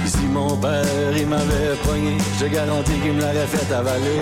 Ici 0.05 0.25
mon 0.31 0.55
père, 0.57 1.17
il 1.17 1.27
m'avait 1.27 1.75
pogné, 1.83 2.17
je 2.39 2.45
garantis 2.45 2.91
qu'il 3.01 3.13
me 3.13 3.21
l'aurait 3.21 3.47
fait 3.47 3.73
avaler. 3.73 4.19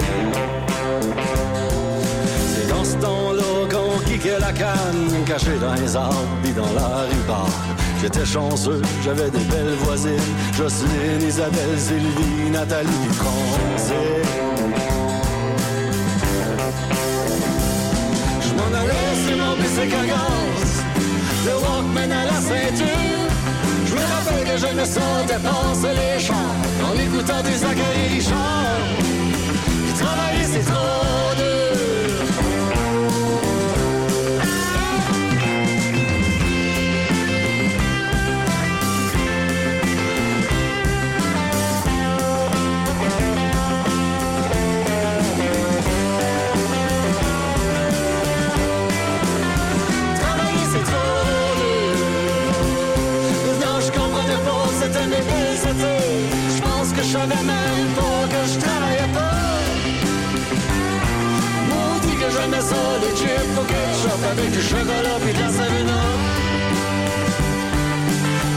C'est 2.53 2.70
dans 2.70 2.84
ce 2.84 2.95
temps-là 2.97 3.68
qu'on 3.70 3.99
kickait 4.09 4.39
la 4.39 4.51
canne, 4.51 5.24
caché 5.26 5.57
dans 5.59 5.74
les 5.74 5.95
arbres 5.95 6.38
puis 6.43 6.53
dans 6.53 6.74
la 6.74 7.03
rue 7.03 7.28
bar. 7.28 7.49
J'étais 8.01 8.26
chanceux, 8.26 8.82
j'avais 9.03 9.30
des 9.30 9.45
belles 9.45 9.76
voisines, 9.84 10.18
Jocelyne, 10.57 11.22
Isabelle, 11.28 11.78
Sylvie, 11.78 12.49
Nathalie 12.51 12.89
Francine. 13.14 13.95
Je 18.41 18.53
m'en 18.55 18.80
allais 18.80 19.16
sur 19.28 19.38
mon 19.38 19.55
bicycle 19.55 19.95
à 20.01 20.05
gaz, 20.07 20.84
le 21.45 21.53
Walkman 21.53 22.12
à 22.12 22.26
la 22.26 22.41
ceinture. 22.41 23.20
Je 23.92 23.96
me 23.96 24.02
rappelle 24.02 24.44
que 24.46 24.58
je 24.58 24.74
me 24.74 24.86
sentais 24.86 25.39
passer 25.44 25.94
les 25.94 26.20
champs 26.20 26.34
en 26.82 26.94
écoutant 26.98 27.42
du 27.44 27.52
Zachary 27.52 28.08
Richard. 28.14 28.80
Travailler 30.00 30.46
c'est 30.46 30.64
trop 30.72 31.11
les 63.01 63.15
chips 63.15 63.57
au 63.57 63.63
ketchup 63.63 64.22
avec 64.32 64.51
du 64.51 64.61
chocolat 64.61 65.17
puis 65.22 65.34
de 65.34 65.39
la 65.39 65.47
7-Up. 65.47 66.22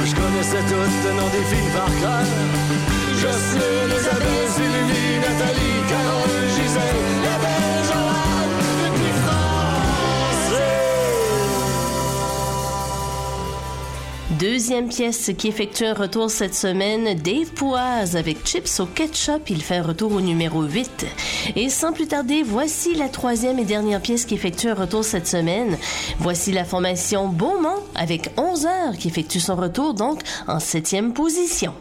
Je 0.04 0.14
connaissais 0.14 0.62
tout 0.68 0.86
le 1.06 1.12
nom 1.20 1.28
des 1.28 1.44
filles 1.50 1.72
par 1.74 1.90
cœur. 2.00 2.26
Jocelyne, 3.20 3.94
Isabelle, 3.98 4.48
Sylvie, 4.54 5.18
Nathalie, 5.24 5.80
Carole, 5.88 6.44
Gisèle, 6.54 7.04
la 7.24 7.36
belle 7.42 7.73
Deuxième 14.38 14.88
pièce 14.88 15.30
qui 15.36 15.48
effectue 15.48 15.84
un 15.84 15.94
retour 15.94 16.30
cette 16.30 16.54
semaine, 16.54 17.14
Dave 17.14 17.50
Pouaz 17.54 18.16
avec 18.16 18.44
Chips 18.44 18.80
au 18.80 18.86
ketchup. 18.86 19.48
Il 19.48 19.62
fait 19.62 19.76
un 19.76 19.82
retour 19.82 20.12
au 20.12 20.20
numéro 20.20 20.62
8. 20.62 21.06
Et 21.56 21.68
sans 21.68 21.92
plus 21.92 22.08
tarder, 22.08 22.42
voici 22.42 22.94
la 22.94 23.08
troisième 23.08 23.58
et 23.58 23.64
dernière 23.64 24.00
pièce 24.00 24.24
qui 24.24 24.34
effectue 24.34 24.68
un 24.68 24.74
retour 24.74 25.04
cette 25.04 25.28
semaine. 25.28 25.76
Voici 26.18 26.52
la 26.52 26.64
formation 26.64 27.28
Beaumont 27.28 27.82
avec 27.94 28.30
11 28.36 28.66
heures 28.66 28.96
qui 28.98 29.08
effectue 29.08 29.40
son 29.40 29.56
retour 29.56 29.94
donc 29.94 30.20
en 30.48 30.58
septième 30.58 31.12
position. 31.12 31.74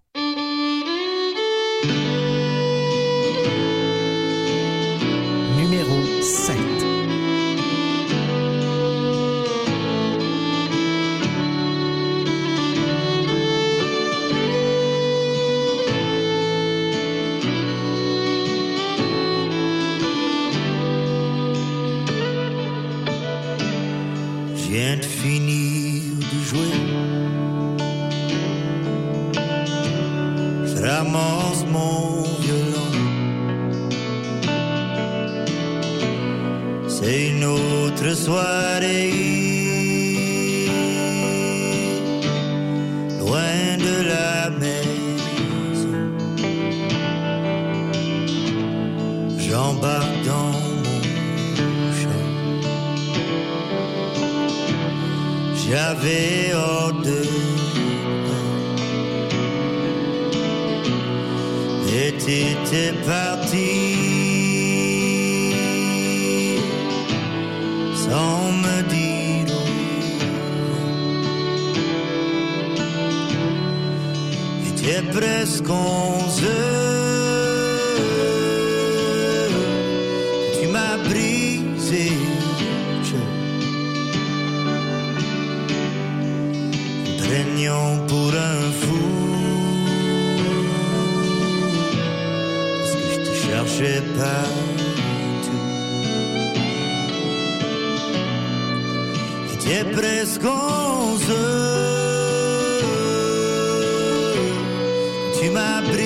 Tu 105.44 105.50
m'as 105.50 105.82
brisé 105.82 106.03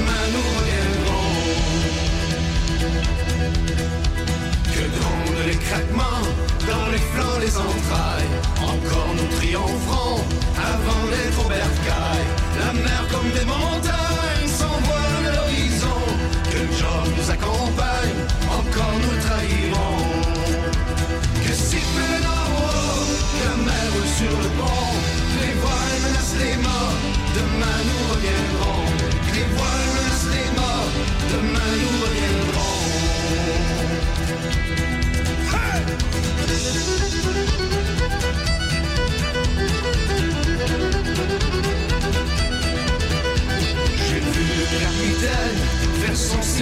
demain 0.00 0.49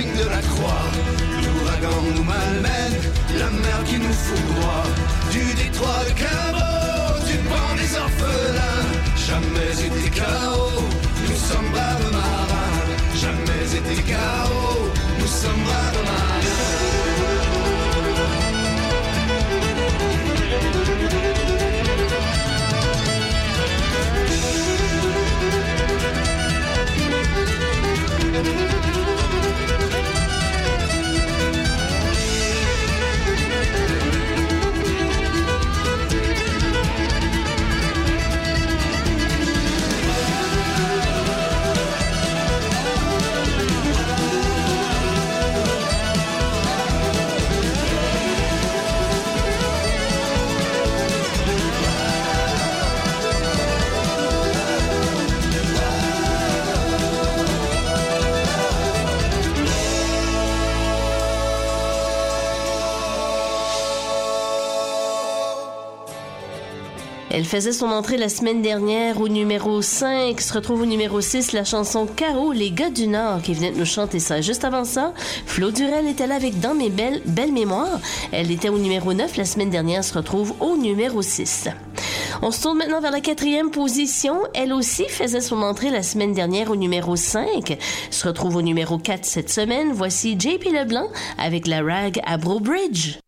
de 0.06 0.28
la 0.28 0.38
croix. 0.38 0.86
L'ouragan 1.42 2.02
nous 2.14 2.22
malmène, 2.22 2.98
la 3.36 3.50
mer 3.50 3.82
qui 3.84 3.98
nous 3.98 4.12
foudroie. 4.12 4.84
Du 5.32 5.54
détroit 5.54 6.04
de 6.08 6.12
Cabo, 6.22 7.26
du 7.26 7.36
banc 7.48 7.74
des 7.76 7.96
orphelins. 7.96 8.86
Jamais 9.16 9.74
été 9.86 10.10
chaos, 10.10 10.84
nous 11.26 11.36
sommes 11.36 11.70
braves 11.72 12.12
marins. 12.12 12.80
Jamais 13.16 13.66
été 13.78 14.02
chaos, 14.02 14.88
nous 15.18 15.26
sommes 15.26 15.64
braves 15.64 15.88
Elle 67.30 67.44
faisait 67.44 67.72
son 67.72 67.86
entrée 67.88 68.16
la 68.16 68.30
semaine 68.30 68.62
dernière 68.62 69.20
au 69.20 69.28
numéro 69.28 69.82
5. 69.82 70.40
Se 70.40 70.54
retrouve 70.54 70.82
au 70.82 70.86
numéro 70.86 71.20
6 71.20 71.52
la 71.52 71.62
chanson 71.62 72.06
Caro, 72.06 72.52
les 72.52 72.70
gars 72.70 72.88
du 72.88 73.06
Nord, 73.06 73.42
qui 73.42 73.52
venait 73.52 73.70
de 73.70 73.76
nous 73.76 73.84
chanter 73.84 74.18
ça. 74.18 74.40
Juste 74.40 74.64
avant 74.64 74.84
ça, 74.84 75.12
Flo 75.44 75.70
Durel 75.70 76.08
était 76.08 76.26
là 76.26 76.36
avec 76.36 76.58
Dans 76.60 76.74
mes 76.74 76.88
belles, 76.88 77.20
belles 77.26 77.52
mémoires. 77.52 78.00
Elle 78.32 78.50
était 78.50 78.70
au 78.70 78.78
numéro 78.78 79.12
9 79.12 79.36
la 79.36 79.44
semaine 79.44 79.68
dernière, 79.68 80.04
se 80.04 80.14
retrouve 80.14 80.54
au 80.60 80.78
numéro 80.78 81.20
6. 81.20 81.68
On 82.40 82.50
se 82.50 82.62
tourne 82.62 82.78
maintenant 82.78 83.02
vers 83.02 83.10
la 83.10 83.20
quatrième 83.20 83.70
position. 83.70 84.40
Elle 84.54 84.72
aussi 84.72 85.04
faisait 85.08 85.42
son 85.42 85.60
entrée 85.60 85.90
la 85.90 86.02
semaine 86.02 86.32
dernière 86.32 86.70
au 86.70 86.76
numéro 86.76 87.14
5. 87.14 87.76
Se 88.10 88.26
retrouve 88.26 88.56
au 88.56 88.62
numéro 88.62 88.96
4 88.96 89.26
cette 89.26 89.50
semaine. 89.50 89.92
Voici 89.92 90.38
JP 90.38 90.64
Leblanc 90.72 91.08
avec 91.36 91.66
la 91.66 91.82
rag 91.82 92.22
à 92.24 92.38
Bridge. 92.38 93.18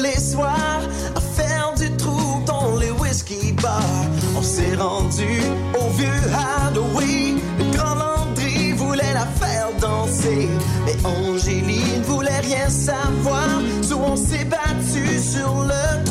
Les 0.00 0.18
soirs 0.18 0.82
à 1.14 1.20
faire 1.20 1.74
du 1.76 1.90
trou 1.96 2.42
dans 2.46 2.76
les 2.76 2.90
whisky 2.90 3.52
bars. 3.52 4.06
On 4.36 4.42
s'est 4.42 4.74
rendu 4.76 5.42
au 5.78 5.88
vieux 5.90 6.22
Halloween. 6.32 7.38
Le 7.58 7.76
grand 7.76 7.94
Landry 7.94 8.72
voulait 8.72 9.14
la 9.14 9.26
faire 9.26 9.68
danser, 9.80 10.48
mais 10.84 10.96
Angélie 11.04 11.98
ne 11.98 12.04
voulait 12.04 12.40
rien 12.40 12.68
savoir. 12.68 13.60
So 13.82 13.98
on 13.98 14.16
s'est 14.16 14.44
battu 14.44 15.18
sur 15.18 15.64
le 15.64 16.09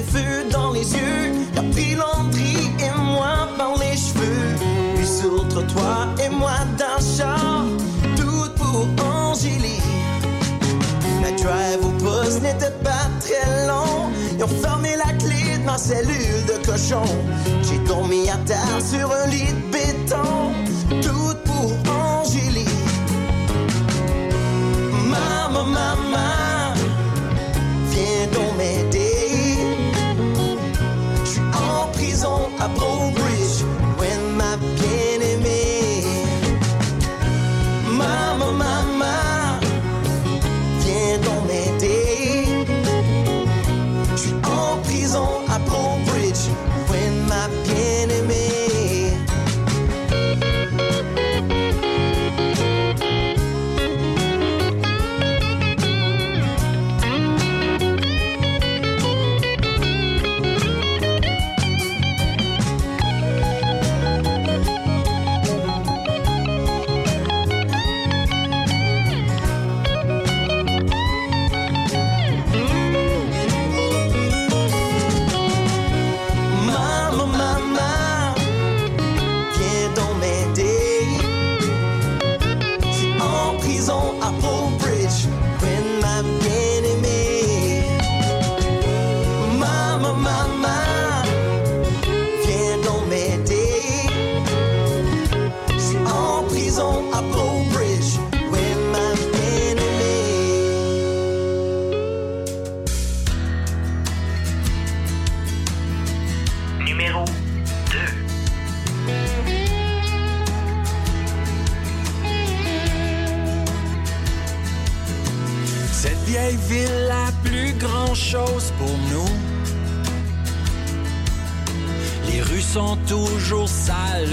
les 0.00 0.50
dans 0.50 0.72
les 0.72 0.92
yeux. 0.92 1.32
Il 1.52 1.58
a 1.58 1.62
pris 1.62 1.92
et 1.92 3.00
moi 3.00 3.48
par 3.56 3.74
les 3.78 3.96
cheveux. 3.96 4.56
Puis 4.96 5.06
sur 5.06 5.46
trottoir 5.48 6.08
et 6.24 6.30
moi 6.30 6.52
le 6.78 7.16
char. 7.16 7.64
Tout 8.16 8.50
pour 8.56 8.86
Angélie. 9.04 9.82
La 11.22 11.30
drive 11.32 11.84
au 11.84 12.04
poste 12.04 12.42
n'était 12.42 12.74
pas 12.82 13.06
très 13.20 13.66
long. 13.66 14.10
Ils 14.36 14.44
ont 14.44 14.48
fermé 14.48 14.90
la 14.96 15.12
clé 15.14 15.58
de 15.58 15.64
ma 15.64 15.76
cellule 15.76 16.44
de 16.46 16.66
cochon. 16.66 17.04
J'ai 17.62 17.78
dormi 17.86 18.28
à 18.28 18.36
terre 18.46 18.80
sur 18.80 19.10
un 19.12 19.26
lit 19.26 19.52
de 19.52 19.72
béton. 19.72 20.52
Tout 21.02 21.36
pour 21.44 21.92
Angélie. 21.92 22.64
Maman, 25.08 25.64
maman, 25.66 26.74
viens 27.90 28.26
donc 28.32 28.50
prison 32.68 33.08
à 33.08 33.09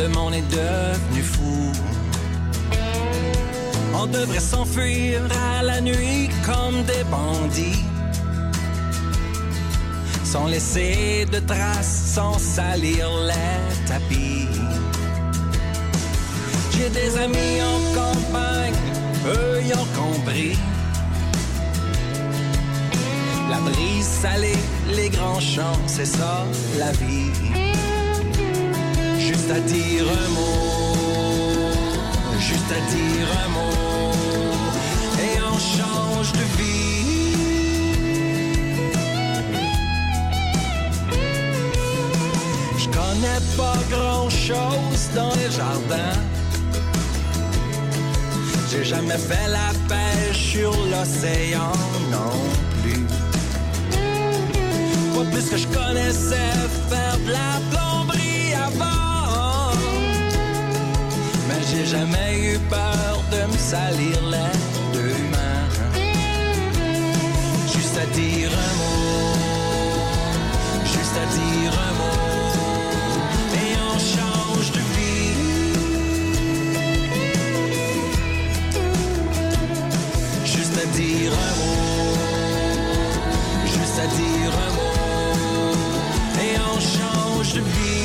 le 0.07 0.35
est 0.35 0.49
devenu 0.49 1.21
fou. 1.21 1.71
On 3.93 4.05
devrait 4.05 4.39
s'enfuir 4.39 5.21
à 5.57 5.63
la 5.63 5.81
nuit 5.81 6.29
comme 6.45 6.83
des 6.83 7.03
bandits. 7.09 7.83
Sans 10.23 10.47
laisser 10.47 11.25
de 11.31 11.39
traces, 11.39 12.13
sans 12.15 12.37
salir 12.37 13.09
les 13.25 13.87
tapis. 13.87 14.47
J'ai 16.71 16.89
des 16.89 17.17
amis 17.17 17.61
en 17.73 17.79
campagne, 17.99 18.79
eux 19.25 19.61
y 19.63 19.73
ont 19.73 19.87
compris. 19.95 20.57
La 23.49 23.59
brise 23.59 24.05
salée, 24.05 24.61
les 24.95 25.09
grands 25.09 25.39
champs, 25.39 25.79
c'est 25.87 26.05
ça 26.05 26.45
la 26.77 26.91
vie. 26.91 27.36
Juste 29.47 29.59
à 29.59 29.61
dire 29.61 30.03
un 30.03 30.29
mot, 30.31 31.71
juste 32.37 32.69
à 32.69 32.81
dire 32.91 33.27
un 33.45 33.49
mot, 33.55 34.11
et 35.21 35.39
on 35.41 35.57
change 35.57 36.33
de 36.33 36.45
vie. 36.57 37.31
Je 42.77 42.87
connais 42.89 43.41
pas 43.55 43.79
grand 43.89 44.29
chose 44.29 45.09
dans 45.15 45.33
les 45.35 45.49
jardins. 45.49 46.19
J'ai 48.69 48.83
jamais 48.83 49.17
fait 49.17 49.47
la 49.47 49.71
pêche 49.87 50.51
sur 50.51 50.71
l'océan 50.71 51.71
non 52.11 52.35
plus. 52.83 53.05
Pas 55.15 55.25
plus 55.31 55.49
que 55.49 55.55
je 55.57 55.67
connaissais 55.67 56.53
faire 56.89 57.17
de 57.25 57.31
la 57.31 57.61
plomberie 57.69 57.86
j'ai 61.69 61.85
jamais 61.85 62.39
eu 62.39 62.59
peur 62.69 63.23
de 63.31 63.51
me 63.51 63.57
salir 63.57 64.17
les 64.33 64.53
deux 64.93 65.17
mains. 65.31 65.67
Juste 67.73 67.97
à 67.97 68.05
dire 68.15 68.51
un 68.51 68.73
mot, 68.81 69.33
juste 70.85 71.17
à 71.23 71.25
dire 71.37 71.73
un 71.89 71.93
mot, 72.01 72.23
et 73.63 73.71
on 73.89 73.97
change 74.15 74.71
de 74.71 74.81
vie. 74.95 75.33
Juste 80.45 80.77
à 80.83 80.85
dire 80.97 81.31
un 81.47 81.53
mot, 81.61 82.15
juste 83.65 83.99
à 84.05 84.07
dire 84.19 84.51
un 84.67 84.71
mot, 84.77 85.75
et 86.45 86.53
on 86.71 86.79
change 86.79 87.53
de 87.53 87.61
vie. 87.61 87.96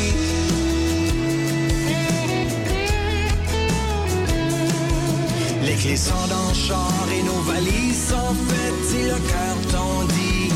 Clés 5.82 5.96
sont 5.96 6.26
dans 6.28 6.48
le 6.48 6.54
char 6.54 7.06
et 7.12 7.22
nos 7.22 7.40
valises 7.42 8.08
sont 8.08 8.34
faites 8.48 8.84
si 8.88 9.02
le 9.04 9.18
cœur 9.30 9.56
t'en 9.72 10.04
dit. 10.04 10.48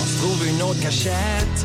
On 0.00 0.06
se 0.06 0.18
trouve 0.18 0.46
une 0.48 0.62
autre 0.62 0.80
cachette. 0.80 1.61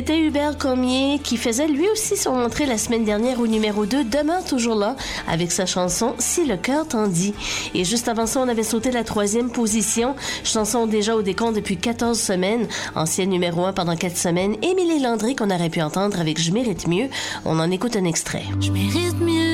C'était 0.00 0.18
Hubert 0.18 0.56
Cormier 0.56 1.20
qui 1.22 1.36
faisait 1.36 1.68
lui 1.68 1.86
aussi 1.90 2.16
son 2.16 2.30
entrée 2.30 2.64
la 2.64 2.78
semaine 2.78 3.04
dernière 3.04 3.38
au 3.38 3.46
numéro 3.46 3.84
2, 3.84 4.04
demeure 4.04 4.42
toujours 4.42 4.74
là 4.74 4.96
avec 5.28 5.52
sa 5.52 5.66
chanson 5.66 6.14
Si 6.18 6.46
le 6.46 6.56
cœur 6.56 6.88
t'en 6.88 7.06
dit. 7.06 7.34
Et 7.74 7.84
juste 7.84 8.08
avant 8.08 8.24
ça, 8.24 8.40
on 8.40 8.48
avait 8.48 8.62
sauté 8.62 8.92
la 8.92 9.04
troisième 9.04 9.50
position, 9.50 10.16
chanson 10.42 10.86
déjà 10.86 11.14
au 11.16 11.20
décompte 11.20 11.56
depuis 11.56 11.76
14 11.76 12.18
semaines, 12.18 12.66
ancienne 12.94 13.28
numéro 13.28 13.66
1 13.66 13.74
pendant 13.74 13.94
4 13.94 14.16
semaines, 14.16 14.56
Émilie 14.62 15.00
Landry 15.00 15.36
qu'on 15.36 15.50
aurait 15.50 15.68
pu 15.68 15.82
entendre 15.82 16.18
avec 16.18 16.40
Je 16.40 16.50
mérite 16.50 16.88
mieux. 16.88 17.10
On 17.44 17.58
en 17.58 17.70
écoute 17.70 17.94
un 17.94 18.06
extrait. 18.06 18.44
Je 18.58 18.70
mérite 18.70 19.20
mieux 19.20 19.49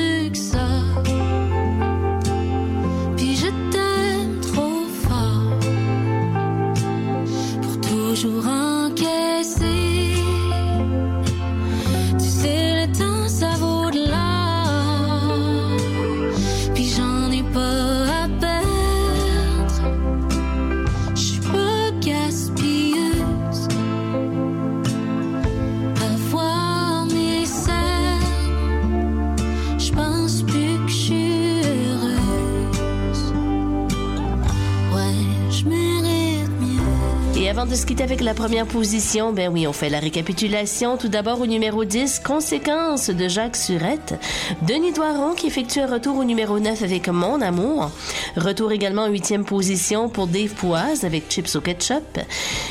se 37.77 37.85
quitter 37.85 38.03
avec 38.03 38.21
la 38.21 38.33
première 38.33 38.65
position, 38.65 39.33
ben 39.33 39.51
oui, 39.53 39.67
on 39.67 39.73
fait 39.73 39.89
la 39.89 39.99
récapitulation. 39.99 40.97
Tout 40.97 41.09
d'abord 41.09 41.41
au 41.41 41.45
numéro 41.45 41.85
10, 41.85 42.21
Conséquence 42.25 43.11
de 43.11 43.27
Jacques 43.27 43.55
Surette. 43.55 44.15
Denis 44.63 44.93
Doiron 44.93 45.33
qui 45.35 45.45
effectue 45.45 45.81
un 45.81 45.85
retour 45.85 46.17
au 46.17 46.23
numéro 46.23 46.59
9 46.59 46.81
avec 46.81 47.07
Mon 47.07 47.39
Amour. 47.39 47.91
Retour 48.35 48.71
également 48.71 49.03
en 49.03 49.09
huitième 49.09 49.45
position 49.45 50.09
pour 50.09 50.25
Dave 50.25 50.55
Poise 50.55 51.03
avec 51.03 51.29
Chips 51.29 51.55
au 51.55 51.61
ketchup. 51.61 52.19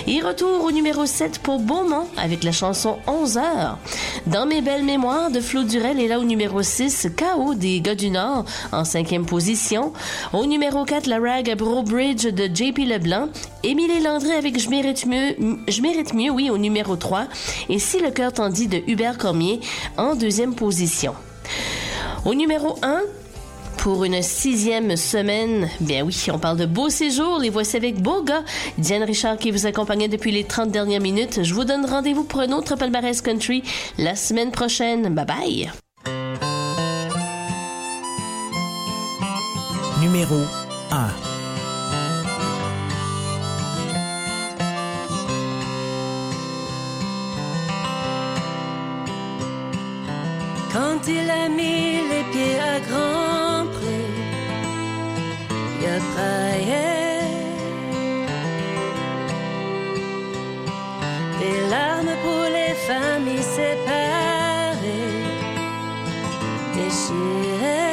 Et 0.09 0.21
retour 0.21 0.65
au 0.65 0.73
numéro 0.73 1.07
7 1.07 1.39
pour 1.39 1.61
Beaumont 1.61 2.09
avec 2.17 2.43
la 2.43 2.51
chanson 2.51 2.99
11 3.07 3.39
heures. 3.39 3.79
Dans 4.27 4.47
mes 4.47 4.61
belles 4.61 4.85
mémoires 4.85 5.31
de 5.31 5.39
Flo 5.39 5.63
Durel 5.63 6.01
est 6.01 6.09
là 6.09 6.19
au 6.19 6.25
numéro 6.25 6.63
6, 6.63 7.11
KO 7.17 7.55
des 7.55 7.81
gars 7.81 7.95
du 7.95 8.11
Nord 8.11 8.45
en 8.73 8.85
cinquième 8.85 9.25
position. 9.25 9.93
Au 10.33 10.47
numéro 10.47 10.85
4, 10.85 11.07
la 11.07 11.21
rag 11.21 11.49
à 11.49 11.55
Bridge 11.55 12.27
de 12.27 12.47
JP 12.53 12.79
Leblanc. 12.79 13.29
Émilie 13.63 14.01
Landry 14.01 14.33
avec 14.33 14.59
Je 14.59 14.69
mérite 14.69 14.96
mieux, 15.05 15.37
Je 15.69 15.83
mérite 15.83 16.15
mieux, 16.15 16.31
oui, 16.31 16.49
au 16.49 16.57
numéro 16.57 16.97
3. 16.97 17.27
Et 17.69 17.79
Si 17.79 17.99
le 18.01 18.11
cœur 18.11 18.33
t'en 18.33 18.49
dit 18.49 18.69
de 18.69 18.81
Hubert 18.87 19.19
Cormier 19.19 19.61
en 19.99 20.15
deuxième 20.15 20.55
position. 20.55 21.15
Au 22.25 22.35
numéro 22.35 22.79
1, 22.83 23.03
pour 23.87 24.05
une 24.05 24.23
sixième 24.23 24.97
semaine. 24.97 25.69
Bien 25.81 26.05
oui, 26.05 26.27
on 26.33 26.39
parle 26.39 26.57
de 26.57 26.67
beau 26.67 26.89
séjour. 26.89 27.39
Les 27.39 27.51
voici 27.51 27.77
avec 27.77 28.01
Boga. 28.03 28.43
Diane 28.79 29.05
Richard 29.05 29.37
qui 29.37 29.51
vous 29.51 29.67
accompagnait 29.67 30.09
depuis 30.09 30.33
les 30.33 30.45
30 30.45 30.71
dernières 30.71 31.01
minutes. 31.01 31.45
Je 31.45 31.55
vous 31.55 31.65
donne 31.65 31.87
rendez-vous 31.87 32.25
pour 32.25 32.41
un 32.41 32.53
autre 32.53 32.77
palmarès 32.77 33.21
country 33.21 33.63
la 33.99 34.17
semaine 34.17 34.51
prochaine. 34.51 35.15
Bye 35.15 35.27
bye. 35.27 35.71
Numéro 40.01 40.37
1. 40.91 41.36
Quand 50.77 51.09
il 51.09 51.31
a 51.31 51.49
mis 51.49 52.07
les 52.13 52.25
pieds 52.33 52.61
à 52.61 52.79
Grand 52.87 53.65
il 55.79 55.87
a 55.95 55.99
braillé. 56.11 56.89
Des 61.41 61.59
larmes 61.73 62.15
pour 62.25 62.45
les 62.57 62.75
familles 62.89 63.49
séparées, 63.59 65.15
déchirées. 66.75 67.87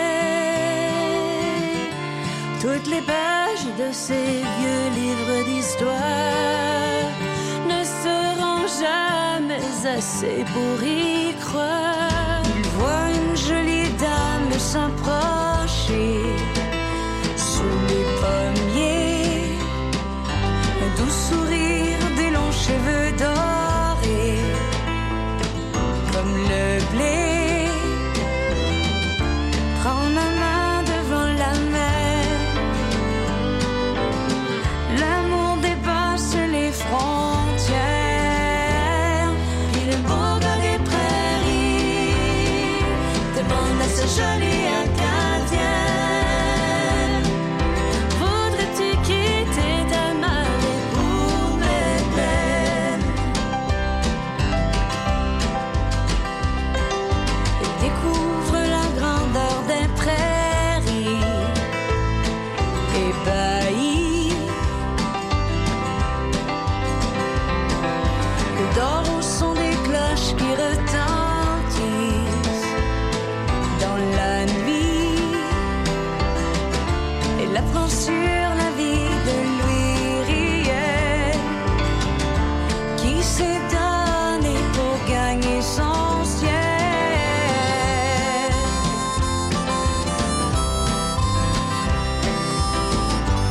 Toutes 2.63 2.87
les 2.93 3.03
pages 3.13 3.69
de 3.81 3.89
ces 3.93 4.29
vieux 4.57 4.85
livres 5.01 5.39
d'histoire 5.47 7.07
ne 7.71 7.81
seront 8.03 8.65
jamais 8.83 9.67
assez 9.97 10.43
pour 10.53 10.77
y 10.85 11.33
croire. 11.45 12.12
S'approcher 14.73 16.52